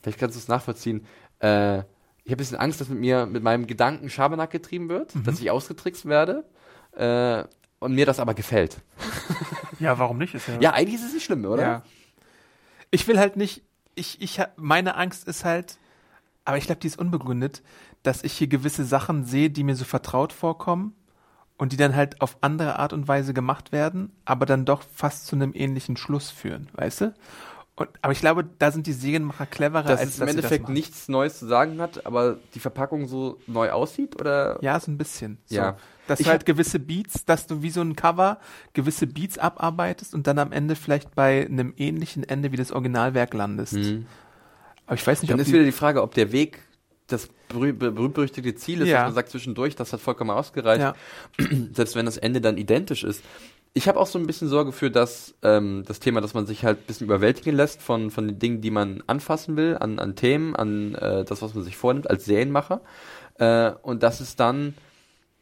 [0.02, 1.06] Vielleicht kannst du es nachvollziehen.
[1.38, 1.78] Äh,
[2.24, 5.40] ich habe ein bisschen Angst, dass mit mir, mit meinem Gedanken Schabernack getrieben wird, dass
[5.40, 6.44] ich ausgetrickst werde.
[6.96, 7.44] Äh,
[7.80, 8.78] und mir das aber gefällt.
[9.78, 10.34] Ja, warum nicht?
[10.34, 11.62] Ist ja, Ja, eigentlich ist es nicht schlimm, oder?
[11.62, 11.82] Ja.
[12.90, 13.62] Ich will halt nicht,
[13.94, 15.78] ich, ich meine Angst ist halt,
[16.44, 17.62] aber ich glaube, die ist unbegründet,
[18.02, 20.94] dass ich hier gewisse Sachen sehe, die mir so vertraut vorkommen
[21.56, 25.26] und die dann halt auf andere Art und Weise gemacht werden, aber dann doch fast
[25.26, 27.14] zu einem ähnlichen Schluss führen, weißt du?
[27.76, 30.68] Und, aber ich glaube, da sind die Serienmacher cleverer, Dass als es im dass Endeffekt
[30.68, 34.58] nichts Neues zu sagen hat, aber die Verpackung so neu aussieht, oder?
[34.62, 35.38] Ja, so ein bisschen.
[35.46, 35.56] So.
[35.56, 35.76] Ja.
[36.06, 38.38] Dass Ich du halt gewisse Beats, dass du wie so ein Cover
[38.74, 43.34] gewisse Beats abarbeitest und dann am Ende vielleicht bei einem ähnlichen Ende wie das Originalwerk
[43.34, 43.72] landest.
[43.72, 44.06] Mhm.
[44.86, 46.60] Aber ich weiß nicht, Dann ob ist wieder die Frage, ob der Weg
[47.06, 48.98] das berüh- be- berühmt-berüchtigte Ziel ist, Ja.
[48.98, 50.94] dass man sagt zwischendurch, das hat vollkommen ausgereicht, Ja.
[51.72, 53.22] selbst wenn das Ende dann identisch ist.
[53.76, 56.64] Ich habe auch so ein bisschen Sorge für das, ähm, das Thema, dass man sich
[56.64, 60.14] halt ein bisschen überwältigen lässt von, von den Dingen, die man anfassen will, an, an
[60.14, 62.82] Themen, an äh, das, was man sich vornimmt als Serienmacher.
[63.38, 64.74] Äh, und dass es dann,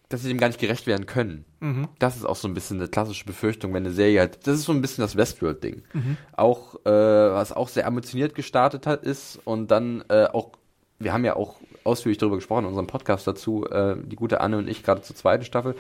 [0.09, 1.45] dass sie dem gar nicht gerecht werden können.
[1.61, 1.89] Mhm.
[1.99, 4.65] Das ist auch so ein bisschen eine klassische Befürchtung, wenn eine Serie halt, das ist
[4.65, 5.83] so ein bisschen das Westworld-Ding.
[5.93, 6.17] Mhm.
[6.33, 10.53] Auch, äh, was auch sehr ambitioniert gestartet hat, ist und dann äh, auch,
[10.99, 14.59] wir haben ja auch ausführlich darüber gesprochen in unserem Podcast dazu, äh, die gute Anne
[14.59, 15.75] und ich gerade zur zweiten Staffel,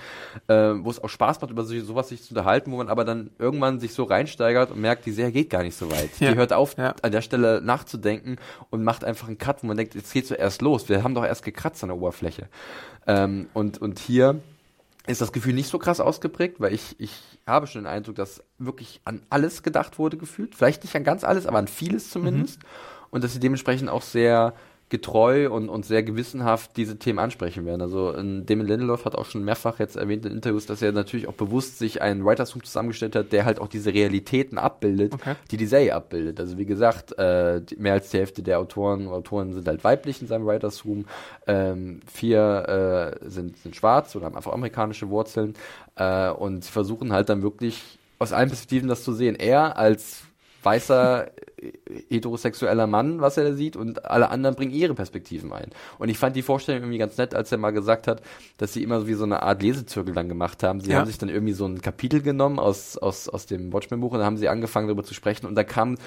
[0.48, 3.05] äh, wo es auch Spaß macht, über so, sowas sich zu unterhalten, wo man aber
[3.05, 6.11] dann irgendwann sich so reinsteigert und merkt, die Serie geht gar nicht so weit.
[6.20, 6.32] Ja.
[6.32, 6.94] Die hört auf, Ja.
[7.03, 8.36] an der Stelle nachzudenken
[8.70, 10.88] und macht einfach einen Cut, wo man denkt, jetzt geht's so erst los.
[10.88, 12.48] Wir haben doch erst gekratzt an der Oberfläche.
[13.07, 14.40] Ähm, und, und hier
[15.07, 18.42] ist das Gefühl nicht so krass ausgeprägt, weil ich, ich habe schon den Eindruck, dass
[18.59, 20.55] wirklich an alles gedacht wurde gefühlt.
[20.55, 22.61] Vielleicht nicht an ganz alles, aber an vieles zumindest.
[23.11, 24.55] Und dass sie dementsprechend auch sehr
[24.93, 27.80] getreu und, und sehr gewissenhaft diese Themen ansprechen werden.
[27.80, 31.26] Also ähm, Damon Lindelof hat auch schon mehrfach jetzt erwähnt in Interviews, dass er natürlich
[31.26, 35.34] auch bewusst sich einen Writers Room zusammengestellt hat, der halt auch diese Realitäten abbildet, Okay.
[35.51, 36.38] die die Serie abbildet.
[36.38, 40.20] Also wie gesagt, äh, mehr als die Hälfte der Autoren und Autoren sind halt weiblich
[40.20, 41.07] in seinem Writers Room.
[41.47, 45.55] Ähm, vier äh, sind, sind schwarz oder haben einfach amerikanische Wurzeln.
[45.97, 49.36] Äh, und sie versuchen halt dann wirklich aus allen Perspektiven das zu sehen.
[49.36, 50.24] Er als
[50.62, 51.26] weißer
[51.60, 51.72] äh,
[52.10, 55.70] heterosexueller Mann, was er da sieht, und alle anderen bringen ihre Perspektiven ein.
[55.98, 58.22] Und ich fand die Vorstellung irgendwie ganz nett, als er mal gesagt hat,
[58.58, 60.80] dass sie immer so wie so eine Art Lesezirkel dann gemacht haben.
[60.80, 60.98] Sie Ja.
[60.98, 64.26] haben sich dann irgendwie so ein Kapitel genommen aus, aus, aus dem Watchmen-Buch und dann
[64.26, 65.98] haben sie angefangen darüber zu sprechen und da kamen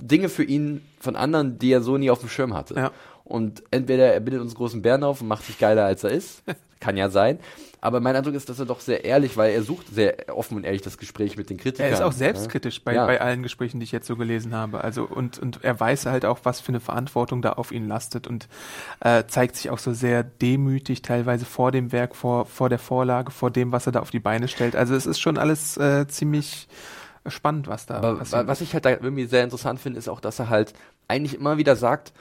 [0.00, 2.74] Dinge für ihn von anderen, die er so nie auf dem Schirm hatte.
[2.76, 2.90] Ja.
[3.24, 6.42] Und entweder er bildet uns großen Bären auf und macht sich geiler, als er ist.
[6.82, 7.38] Kann ja sein.
[7.80, 10.64] Aber mein Eindruck ist, dass er doch sehr ehrlich, weil er sucht sehr offen und
[10.64, 11.86] ehrlich das Gespräch mit den Kritikern.
[11.86, 12.16] Er ist auch ne?
[12.18, 13.06] selbstkritisch bei, Ja.
[13.06, 14.82] bei allen Gesprächen, die ich jetzt so gelesen habe.
[14.84, 18.26] Also und, und er weiß halt auch, was für eine Verantwortung da auf ihn lastet
[18.28, 18.48] und
[19.00, 23.30] äh, zeigt sich auch so sehr demütig teilweise vor dem Werk, vor, vor der Vorlage,
[23.32, 24.76] vor dem, was er da auf die Beine stellt.
[24.76, 26.68] Also es ist schon alles äh, ziemlich
[27.26, 28.42] spannend, was da Aber passiert.
[28.44, 30.72] wa- was ich halt da irgendwie sehr interessant finde, ist auch, dass er halt
[31.08, 32.12] eigentlich immer wieder sagt,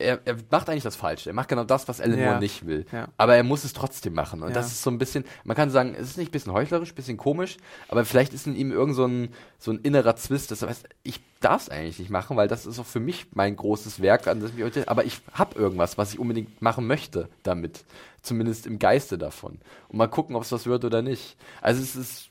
[0.00, 1.30] er, er macht eigentlich das Falsche.
[1.30, 2.26] Er macht genau das, was Alan Ja.
[2.26, 2.86] Moore nicht will.
[2.92, 3.08] Ja.
[3.16, 4.42] Aber er muss es trotzdem machen.
[4.42, 4.54] Und Ja.
[4.54, 6.94] das ist so ein bisschen, man kann sagen, es ist nicht ein bisschen heuchlerisch, ein
[6.94, 9.28] bisschen komisch, aber vielleicht ist in ihm irgend so ein,
[9.58, 12.66] so ein innerer Zwist, dass er weiß, ich darf es eigentlich nicht machen, weil das
[12.66, 15.58] ist auch für mich mein großes Werk, an das ich mich heute, aber ich habe
[15.58, 17.84] irgendwas, was ich unbedingt machen möchte damit.
[18.22, 19.60] Zumindest im Geiste davon.
[19.88, 21.38] Und mal gucken, ob es was wird oder nicht.
[21.62, 22.28] Also es ist,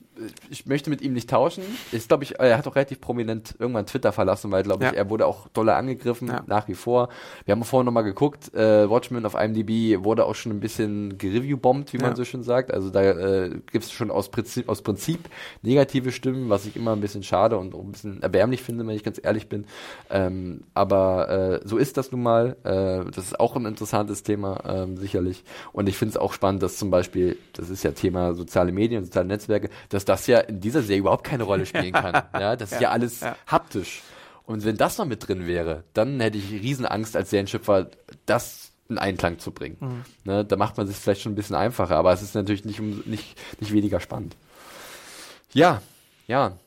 [0.50, 1.62] ich möchte mit ihm nicht tauschen.
[1.92, 4.96] Ich glaube, ich, er hat auch relativ prominent irgendwann Twitter verlassen, weil, glaube ich, Ja.
[4.96, 6.42] er wurde auch doller angegriffen, Ja.
[6.46, 7.08] nach wie vor.
[7.44, 11.92] Wir haben vorhin nochmal geguckt, äh, Watchmen auf IMDb wurde auch schon ein bisschen gereviewbombt,
[11.92, 12.16] wie man Ja.
[12.16, 12.72] so schön sagt.
[12.72, 15.28] Also da äh, gibt es schon aus Prinzip, aus Prinzip
[15.62, 18.94] negative Stimmen, was ich immer ein bisschen schade und auch ein bisschen erbärmlich finde, wenn
[18.96, 19.66] ich ganz ehrlich bin.
[20.10, 22.56] Ähm, aber äh, so ist das nun mal.
[22.64, 25.44] Äh, das ist auch ein interessantes Thema, ähm, sicherlich.
[25.72, 29.04] Und ich finde es auch spannend, dass zum Beispiel, das ist ja Thema soziale Medien
[29.04, 32.14] soziale Netzwerke, dass das ja in dieser Serie überhaupt keine Rolle spielen kann.
[32.34, 33.36] ja, das ist ja alles ja.
[33.46, 34.02] haptisch.
[34.44, 37.90] Und wenn das noch mit drin wäre, dann hätte ich Riesenangst als Serienschöpfer,
[38.26, 39.76] das in Einklang zu bringen.
[39.78, 40.04] Mhm.
[40.24, 42.80] Ne, da macht man sich vielleicht schon ein bisschen einfacher, aber es ist natürlich nicht,
[42.80, 44.36] um, nicht, nicht weniger spannend.
[45.52, 45.80] Ja,
[46.26, 46.58] ja.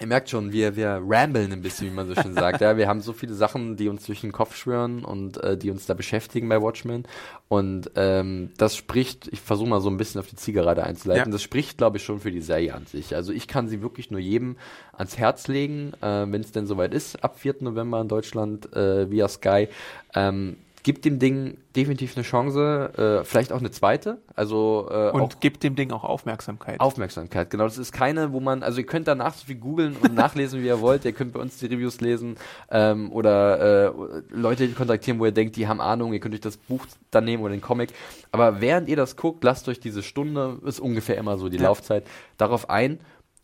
[0.00, 2.60] Ihr merkt schon, wir, wir ramblen ein bisschen, wie man so schön sagt.
[2.62, 5.70] Ja, wir haben so viele Sachen, die uns durch den Kopf schwören und äh, die
[5.70, 7.04] uns da beschäftigen bei Watchmen.
[7.48, 11.32] Und ähm, das spricht, ich versuche mal so ein bisschen auf die Zielgerade einzuleiten, Ja.
[11.32, 13.14] das spricht, glaube ich, schon für die Serie an sich.
[13.14, 14.56] Also ich kann sie wirklich nur jedem
[14.94, 17.56] ans Herz legen, äh, wenn es denn soweit ist, ab 4.
[17.60, 19.68] November in Deutschland äh, via Sky.
[20.14, 24.18] Ähm, gibt dem Ding definitiv eine Chance, äh, vielleicht auch eine zweite.
[24.34, 26.80] Also äh, Und auch gibt dem Ding auch Aufmerksamkeit.
[26.80, 27.64] Aufmerksamkeit, genau.
[27.64, 30.66] Das ist keine, wo man, also ihr könnt danach so viel googeln und nachlesen, wie
[30.66, 31.04] ihr wollt.
[31.04, 32.36] Ihr könnt bei uns die Reviews lesen
[32.70, 33.92] ähm, oder äh,
[34.30, 36.12] Leute kontaktieren, wo ihr denkt, die haben Ahnung.
[36.12, 37.90] Ihr könnt euch das Buch dann nehmen oder den Comic.
[38.32, 41.64] Aber während ihr das guckt, lasst euch diese Stunde, ist ungefähr immer so die Ja.
[41.64, 42.04] Laufzeit,
[42.36, 43.00] darauf ein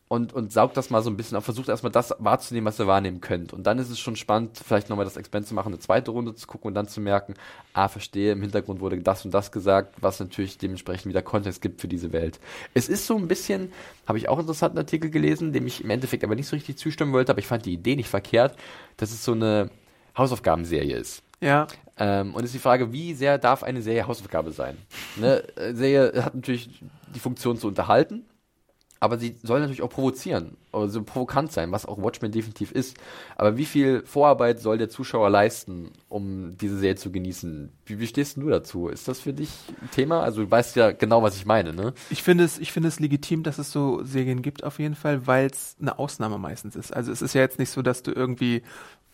[0.09, 1.45] und, und saugt das mal so ein bisschen auf.
[1.45, 3.53] Versucht erstmal das wahrzunehmen, was ihr wahrnehmen könnt.
[3.53, 6.35] Und dann ist es schon spannend, vielleicht nochmal das Experiment zu machen, eine zweite Runde
[6.35, 7.35] zu gucken und dann zu merken,
[7.73, 11.81] ah, verstehe, im Hintergrund wurde das und das gesagt, was natürlich dementsprechend wieder Kontext gibt
[11.81, 12.39] für diese Welt.
[12.73, 13.73] Es ist so ein bisschen,
[14.07, 16.79] habe ich auch einen interessanten Artikel gelesen, dem ich im Endeffekt aber nicht so richtig
[16.79, 18.57] zustimmen wollte, aber ich fand die Idee nicht verkehrt,
[18.97, 19.71] dass es so eine
[20.17, 21.23] Hausaufgabenserie ist.
[21.41, 21.67] Ja,
[21.99, 24.77] Ähm, und ist die Frage, wie sehr darf eine Serie Hausaufgabe sein?
[25.17, 25.43] Ne?
[25.57, 26.83] äh, Serie hat natürlich
[27.15, 28.25] die Funktion zu unterhalten,
[29.07, 32.97] aber sie soll natürlich auch provozieren, also provokant sein, was auch Watchmen definitiv ist.
[33.37, 37.71] Aber wie viel Vorarbeit soll der Zuschauer leisten, um diese Serie zu genießen?
[37.87, 38.89] Wie, wie stehst du dazu?
[38.89, 39.51] Ist das für dich
[39.81, 40.23] ein Thema?
[40.23, 41.95] Also du weißt ja genau, was ich meine, ne?
[42.11, 45.27] ich finde es, ich finde es legitim, dass es so Serien gibt auf jeden Fall,
[45.27, 46.93] weil es eine Ausnahme meistens ist.
[46.93, 48.63] Also es ist ja jetzt nicht so, dass du irgendwie,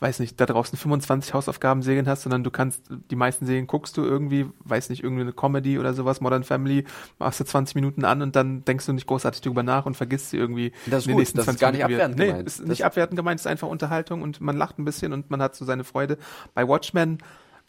[0.03, 4.03] weiß nicht, da draußen 25 Hausaufgaben-Serien hast, sondern du kannst, die meisten Serien guckst du
[4.05, 6.85] irgendwie, weiß nicht, irgendeine Comedy oder sowas, Modern Family,
[7.19, 10.31] machst du 20 Minuten an und dann denkst du nicht großartig drüber nach und vergisst
[10.31, 10.73] sie irgendwie.
[10.87, 12.05] Das ist in den gut, nächsten das ist 20 gar nicht Minuten wieder.
[12.05, 12.47] abwertend nee, gemeint.
[12.49, 15.41] ist Das- nicht abwertend gemeint, ist einfach Unterhaltung und man lacht ein bisschen und man
[15.41, 16.19] hat so seine Freude.
[16.53, 17.19] Bei Watchmen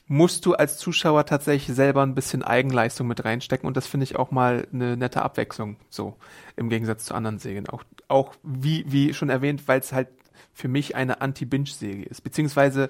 [0.07, 4.17] musst du als Zuschauer tatsächlich selber ein bisschen Eigenleistung mit reinstecken und das finde ich
[4.17, 6.17] auch mal eine nette Abwechslung, so
[6.57, 7.69] im Gegensatz zu anderen Serien.
[7.69, 10.09] Auch, auch wie, wie schon erwähnt, weil es halt
[10.53, 12.21] für mich eine Anti-Binge-Serie ist.
[12.21, 12.89] Beziehungsweise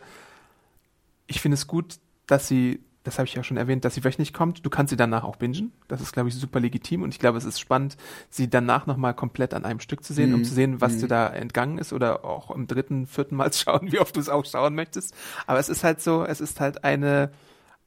[1.27, 1.95] ich finde es gut,
[2.27, 4.65] dass sie, das habe ich ja schon erwähnt, dass sie wöchentlich kommt.
[4.65, 5.71] Du kannst sie danach auch bingen.
[5.87, 7.97] Das ist, glaube ich, super legitim und ich glaube, es ist spannend,
[8.29, 11.27] sie danach nochmal komplett an einem Stück zu sehen, um zu sehen, was dir da
[11.27, 14.45] entgangen ist oder auch im dritten, vierten Mal zu schauen, wie oft du es auch
[14.45, 15.15] schauen möchtest.
[15.47, 17.31] Aber es ist halt so, es ist halt eine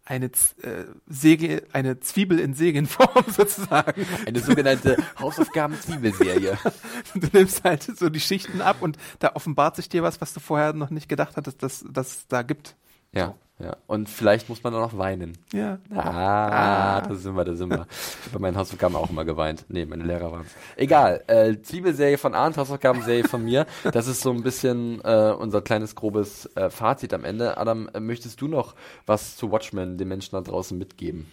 [0.07, 4.07] eine Z- äh, Säge, eine Zwiebel in Serienform sozusagen.
[4.25, 6.57] Eine sogenannte Hausaufgaben-Zwiebelserie.
[7.15, 10.41] Du nimmst halt so die Schichten ab und da offenbart sich dir was, was du
[10.41, 12.77] vorher noch nicht gedacht hattest, dass es da gibt.
[13.13, 13.77] Ja, ja.
[13.87, 15.39] Und vielleicht muss man dann noch weinen.
[15.53, 15.79] Ja.
[15.95, 17.87] Ah, da sind wir, da sind wir.
[17.89, 19.65] Ich habe bei meinen Hausaufgaben auch immer geweint.
[19.69, 20.47] Nee, meine Lehrer waren
[20.77, 21.25] Egal.
[21.27, 23.67] Äh, Zwiebelserie von Arndt, Hausaufgabenserie von mir.
[23.93, 27.57] Das ist so ein bisschen äh, unser kleines, grobes äh, Fazit am Ende.
[27.57, 28.75] Adam, äh, möchtest du noch
[29.07, 31.27] was zu Watchmen den Menschen da draußen mitgeben?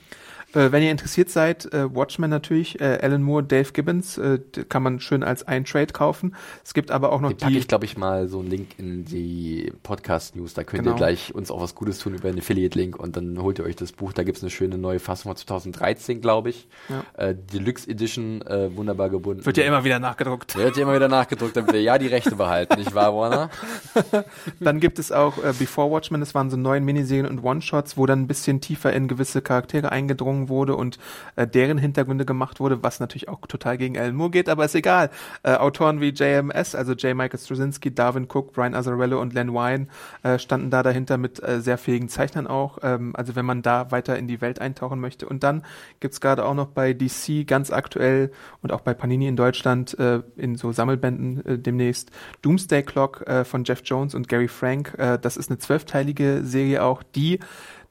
[0.54, 4.40] Äh, wenn ihr interessiert seid, äh, Watchmen natürlich, äh, Alan Moore, Dave Gibbons, äh,
[4.70, 6.36] kann man schön als ein Trade kaufen.
[6.64, 8.68] Es gibt aber auch noch Den packe die, ich, glaube ich, mal so einen Link
[8.78, 10.54] in die Podcast-News.
[10.54, 10.96] Da könnt Genau.
[10.96, 13.76] ihr gleich uns auch was Gutes tun über einen Affiliate-Link und dann holt ihr euch
[13.76, 14.14] das Buch.
[14.14, 16.68] Da gibt's eine schöne neue Fassung von 2013, glaube ich.
[16.90, 17.04] Ja.
[17.30, 19.46] Äh, Deluxe Edition, äh, wunderbar gebunden.
[19.46, 20.56] wird ja immer wieder nachgedruckt.
[20.56, 23.50] Wird ja immer wieder nachgedruckt, damit wir ja die Rechte behalten, nicht wahr, Warner?
[24.60, 28.06] Dann gibt es auch äh, Before Watchmen, das waren so neun Miniserien und One-Shots, wo
[28.06, 30.98] dann ein bisschen tiefer in gewisse Charaktere eingedrungen wurde und
[31.36, 34.76] äh, deren Hintergründe gemacht wurde, was natürlich auch total gegen Alan Moore geht, aber ist
[34.76, 35.10] egal.
[35.44, 37.16] Äh, Autoren wie JMS, also J.
[37.16, 39.90] Michael Straczynski, Darwin Cook, Brian Azzarello und Len Wein
[40.24, 42.80] äh, standen da dahinter mit äh, sehr fähigen Zeichnern auch.
[42.82, 45.28] Ähm, also wenn man da weiter in die Welt eintauchen möchte.
[45.28, 45.64] Und dann
[46.00, 48.32] gibt's gerade auch noch bei DC ganz aktuell
[48.62, 53.44] und auch bei Panini in Deutschland äh, in so Sammelbänden äh, demnächst Doomsday Clock äh,
[53.46, 54.96] von Jeff Jones und Gary Frank.
[54.98, 57.40] Äh, das ist eine zwölfteilige Serie auch, die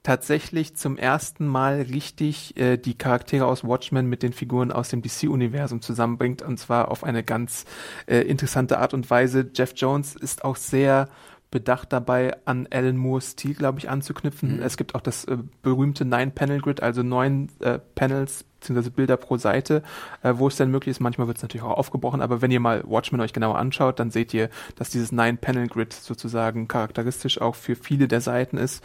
[0.02, 5.02] tatsächlich zum ersten Mal richtig äh, die Charaktere aus Watchmen mit den Figuren aus dem
[5.02, 7.64] DC-Universum zusammenbringt und zwar auf eine ganz
[8.06, 9.50] äh, interessante Art und Weise.
[9.54, 11.08] Jeff Jones ist auch sehr
[11.50, 14.60] bedacht dabei, an Alan Moores Stil, glaube ich, anzuknüpfen.
[14.62, 19.82] Es gibt auch das äh, berühmte Nine-Panel-Grid, also neun äh, Panels beziehungsweise Bilder pro Seite,
[20.22, 21.00] äh, wo es dann möglich ist.
[21.00, 24.10] Manchmal wird es natürlich auch aufgebrochen, aber wenn ihr mal Watchmen euch genauer anschaut, dann
[24.10, 28.82] seht ihr, dass dieses Nine-Panel-Grid sozusagen charakteristisch auch für viele der Seiten ist.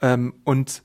[0.00, 0.82] Ähm, und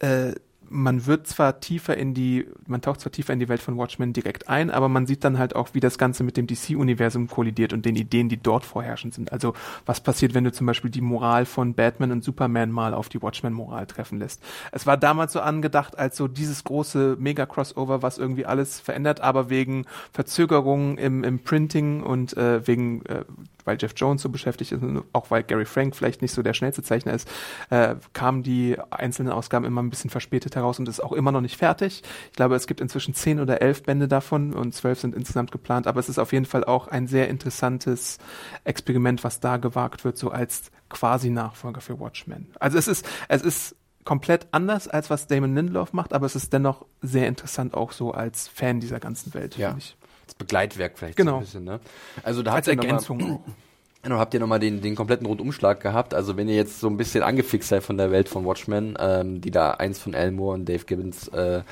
[0.00, 0.32] äh,
[0.68, 4.12] man wird zwar tiefer in die, man taucht zwar tiefer in die Welt von Watchmen
[4.12, 7.72] direkt ein, aber man sieht dann halt auch, wie das Ganze mit dem DC-Universum kollidiert
[7.72, 9.32] und den Ideen, die dort vorherrschend sind.
[9.32, 9.54] Also
[9.84, 13.22] was passiert, wenn du zum Beispiel die Moral von Batman und Superman mal auf die
[13.22, 14.42] Watchmen-Moral treffen lässt.
[14.72, 19.50] Es war damals so angedacht als so dieses große Mega-Crossover, was irgendwie alles verändert, aber
[19.50, 23.24] wegen Verzögerungen im, im Printing und äh, wegen äh,
[23.66, 26.54] weil Jeff Jones so beschäftigt ist und auch weil Gary Frank vielleicht nicht so der
[26.54, 27.28] schnellste Zeichner ist,
[27.70, 31.40] äh, kamen die einzelnen Ausgaben immer ein bisschen verspätet heraus und ist auch immer noch
[31.42, 32.02] nicht fertig.
[32.30, 35.86] Ich glaube, es gibt inzwischen zehn oder elf Bände davon und zwölf sind insgesamt geplant,
[35.86, 38.18] aber es ist auf jeden Fall auch ein sehr interessantes
[38.64, 42.48] Experiment, was da gewagt wird, so als quasi Nachfolger für Watchmen.
[42.60, 46.52] Also es ist, es ist komplett anders, als was Damon Lindelof macht, aber es ist
[46.52, 49.68] dennoch sehr interessant auch so als Fan dieser ganzen Welt, Ja.
[49.70, 49.96] finde ich.
[50.26, 51.32] Das Begleitwerk vielleicht Genau.
[51.32, 51.80] so ein bisschen, ne?
[52.22, 53.44] Also da Als habt ihr noch mal- Ergänzung.
[54.02, 56.14] Genau, habt ihr nochmal den, den kompletten Rundumschlag gehabt.
[56.14, 59.40] Also wenn ihr jetzt so ein bisschen angefixt seid von der Welt von Watchmen, ähm,
[59.40, 61.62] die da eins von Alan Moore und Dave Gibbons äh,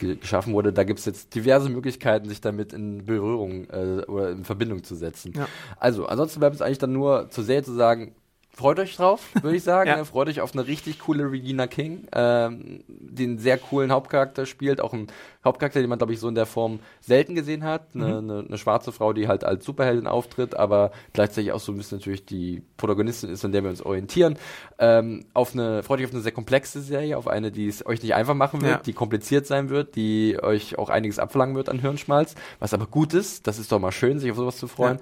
[0.00, 4.44] ge geschaffen wurde, da gibt's jetzt diverse Möglichkeiten, sich damit in Berührung äh, oder in
[4.44, 5.34] Verbindung zu setzen.
[5.36, 5.46] Ja.
[5.78, 8.12] Also, ansonsten bleibt es eigentlich dann nur zur Serie zu sagen,
[8.54, 9.88] freut euch drauf, würde ich sagen.
[9.90, 9.96] Ja.
[9.96, 10.04] Ne?
[10.04, 14.80] Freut euch auf eine richtig coole Regina King, ähm, die einen sehr coolen Hauptcharakter spielt,
[14.80, 15.08] auch ein
[15.44, 17.88] Hauptcharakter, den man, glaube ich, so in der Form selten gesehen hat.
[17.94, 18.30] Eine, Mhm.
[18.30, 21.98] eine, eine schwarze Frau, die halt als Superheldin auftritt, aber gleichzeitig auch so ein bisschen
[21.98, 24.38] natürlich die Protagonistin ist, an der wir uns orientieren.
[24.78, 28.02] Ähm, auf eine, freut euch auf eine sehr komplexe Serie, auf eine, die es euch
[28.02, 28.78] nicht einfach machen wird, Ja.
[28.78, 33.12] die kompliziert sein wird, die euch auch einiges abverlangen wird an Hirnschmalz, was aber gut
[33.14, 33.46] ist.
[33.46, 34.98] Das ist doch mal schön, sich auf sowas zu freuen.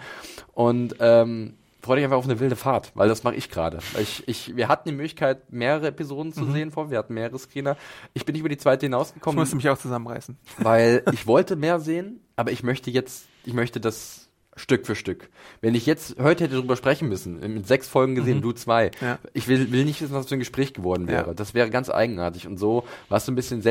[0.53, 3.78] Und ähm, freut euch einfach auf eine wilde Fahrt, weil das mache ich gerade.
[4.01, 7.76] Ich, ich, wir hatten die Möglichkeit, mehrere Episoden zu sehen vor, wir hatten mehrere Screener.
[8.14, 10.37] Ich bin nicht über die zweite Ich hinausgekommen musste mich auch zusammenreißen.
[10.59, 15.30] weil ich wollte mehr sehen, aber ich möchte jetzt, ich möchte das Stück für Stück.
[15.62, 19.18] Wenn ich jetzt heute hätte darüber sprechen müssen, mit sechs Folgen gesehen, du zwei, Ja.
[19.33, 21.28] ich will, will nicht wissen, was für ein Gespräch geworden wäre.
[21.28, 21.35] Ja.
[21.35, 22.47] Das wäre ganz eigenartig.
[22.47, 23.62] Und so war es so ein bisschen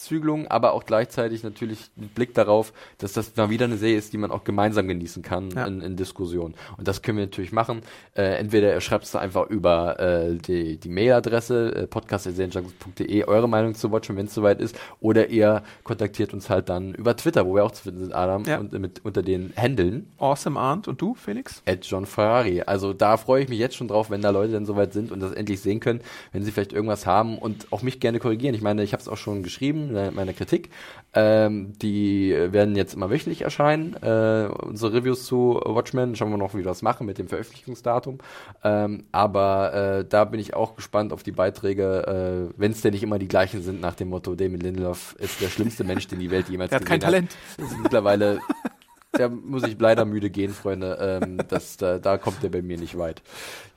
[0.00, 4.12] Selbstzügelung, aber auch gleichzeitig natürlich mit Blick darauf, dass das mal wieder eine Serie ist,
[4.12, 5.66] die man auch gemeinsam genießen kann Ja.
[5.66, 6.54] in, in Diskussion.
[6.78, 7.82] Und das können wir natürlich machen.
[8.16, 13.74] Äh, entweder ihr schreibt es einfach über äh, die, die Mailadresse äh, podcast.serienjunkies.de eure Meinung
[13.74, 17.54] zu Watchmen, wenn es soweit ist, oder ihr kontaktiert uns halt dann über Twitter, wo
[17.54, 18.58] wir auch zu finden sind, Adam, Ja.
[18.58, 21.62] und, mit, unter den Händeln Awesome Arndt und du, Felix?
[21.66, 22.62] at John Ferrari.
[22.62, 25.20] Also da freue ich mich jetzt schon drauf, wenn da Leute dann soweit sind und
[25.20, 26.00] das endlich sehen können,
[26.32, 28.54] wenn sie vielleicht irgendwas haben und auch mich gerne korrigieren.
[28.54, 30.70] Ich meine, ich habe es auch schon geschrieben, in meiner Kritik.
[31.12, 33.94] Ähm, die werden jetzt immer wöchentlich erscheinen.
[34.02, 36.14] Äh, unsere Reviews zu Watchmen.
[36.14, 38.18] Schauen wir noch, wie wir das machen mit dem Veröffentlichungsdatum.
[38.62, 42.92] Ähm, aber äh, da bin ich auch gespannt auf die Beiträge, äh, wenn es denn
[42.92, 46.20] nicht immer die gleichen sind, nach dem Motto, Damon Lindelof ist der schlimmste Mensch, den
[46.20, 47.36] die Welt jemals Der hat kein gesehen Talent.
[47.56, 48.40] Das ist mittlerweile
[49.12, 51.20] da muss ich leider müde gehen, Freunde.
[51.22, 53.22] Ähm, das, da, da kommt der bei mir nicht weit.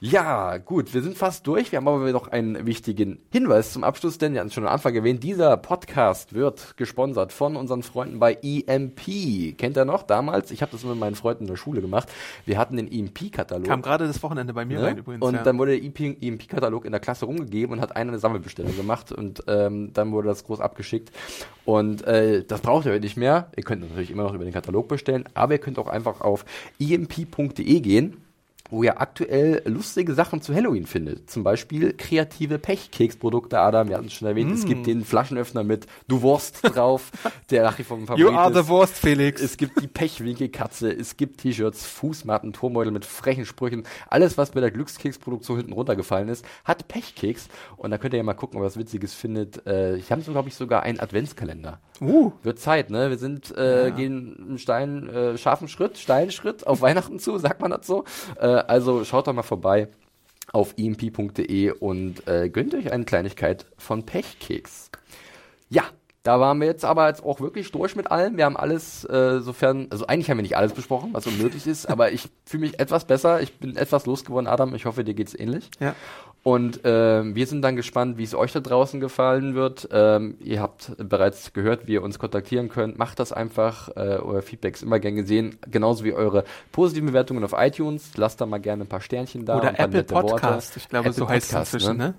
[0.06, 1.72] Ja, gut, wir sind fast durch.
[1.72, 4.74] Wir haben aber noch einen wichtigen Hinweis zum Abschluss, denn wir hatten es schon am
[4.74, 9.58] Anfang erwähnt, dieser Podcast wird gesponsert von unseren Freunden bei EMP.
[9.58, 10.51] Kennt ihr noch damals?
[10.51, 12.10] Ich habe das mit meinen Freunden in der Schule gemacht.
[12.45, 13.66] Wir hatten den EMP-Katalog.
[13.66, 14.88] Kam gerade das Wochenende bei mir Ne?
[14.88, 15.24] rein übrigens.
[15.24, 15.43] Und ja.
[15.43, 15.89] dann wurde der
[16.22, 20.28] EMP-Katalog in der Klasse rumgegeben und hat einer eine Sammelbestellung gemacht und ähm, dann wurde
[20.28, 21.14] das groß abgeschickt.
[21.64, 23.51] Und äh, das braucht ihr heute nicht mehr.
[23.56, 26.43] Ihr könnt natürlich immer noch über den Katalog bestellen, aber ihr könnt auch einfach auf
[26.78, 28.18] emp.de gehen
[28.74, 31.30] wo ihr aktuell lustige Sachen zu Halloween findet.
[31.30, 34.51] Zum Beispiel kreative Pechkeksprodukte, Adam, wir hatten es schon erwähnt.
[34.51, 37.11] Es gibt den Flaschenöffner mit Du Wurst drauf,
[37.51, 39.41] der nach wie vor ein Favorit you are the worst, Felix.
[39.41, 43.84] Es gibt die Pechwinkelkatze, es gibt T-Shirts, Fußmatten, Turmbeutel mit frechen Sprüchen.
[44.09, 47.49] Alles, was bei der Glückskeksproduktion hinten runtergefallen ist, hat Pechkeks.
[47.78, 49.67] Und da könnt ihr ja mal gucken, ob ihr was Witziges findet.
[49.67, 51.80] Äh, ich habe so, glaube ich, sogar einen Adventskalender.
[52.01, 53.11] uh, Wird Zeit, ne?
[53.11, 57.61] Wir sind, äh, gehen einen stein, äh, scharfen Schritt, steilen Schritt auf Weihnachten zu, sagt
[57.61, 58.03] man das so.
[58.39, 59.88] Äh, also schaut doch mal vorbei
[60.51, 64.91] auf emp.de und äh, gönnt euch eine Kleinigkeit von Pechkeks.
[65.70, 65.84] Ja,
[66.24, 68.38] da waren wir jetzt aber jetzt auch wirklich durch mit allem.
[68.38, 71.86] Wir haben alles, äh, sofern, also eigentlich haben wir nicht alles besprochen, was unmöglich ist,
[71.88, 73.41] aber ich fühle mich etwas besser.
[73.41, 74.74] Ich bin etwas losgeworden, Adam.
[74.74, 75.70] Ich hoffe, dir geht's ähnlich.
[75.80, 75.95] ja.
[76.44, 79.88] Und ähm, wir sind dann gespannt, wie es euch da draußen gefallen wird.
[79.94, 83.00] Ähm, ihr habt bereits gehört, wie ihr uns kontaktieren könnt.
[83.00, 83.88] Macht das einfach.
[83.96, 85.58] Äh, euer Feedback ist immer gern gesehen.
[85.72, 88.12] Genauso wie eure positiven Bewertungen auf iTunes.
[88.18, 89.54] Lasst da mal gerne ein paar Sternchen da.
[89.54, 90.34] und Oder paar Apple nette Worte.
[90.34, 90.76] Podcast.
[90.76, 92.14] Ich glaube, Apple so heißt es Podcast, inzwischen, ne?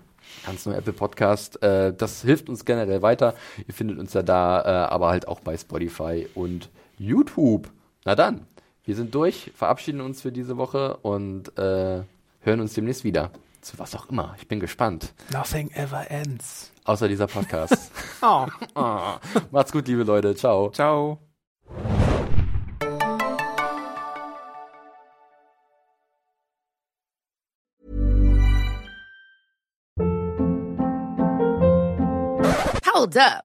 [0.46, 1.62] Ganz nur Apple Podcast.
[1.62, 3.34] Äh, das hilft uns generell weiter.
[3.68, 7.68] Ihr findet uns ja da, äh, aber halt auch bei Spotify und YouTube.
[8.06, 8.46] Na dann,
[8.84, 12.02] wir sind durch, verabschieden uns für diese Woche und äh,
[12.40, 13.30] hören uns demnächst wieder.
[13.64, 14.34] Zu was auch immer.
[14.38, 15.14] Ich bin gespannt.
[15.32, 16.70] Nothing ever ends.
[16.84, 17.90] Außer dieser Podcast.
[18.22, 20.34] Oh, Ah, Macht's gut, liebe Leute.
[20.34, 20.70] Ciao.
[20.70, 21.18] ciao.
[32.86, 33.44] Hold up.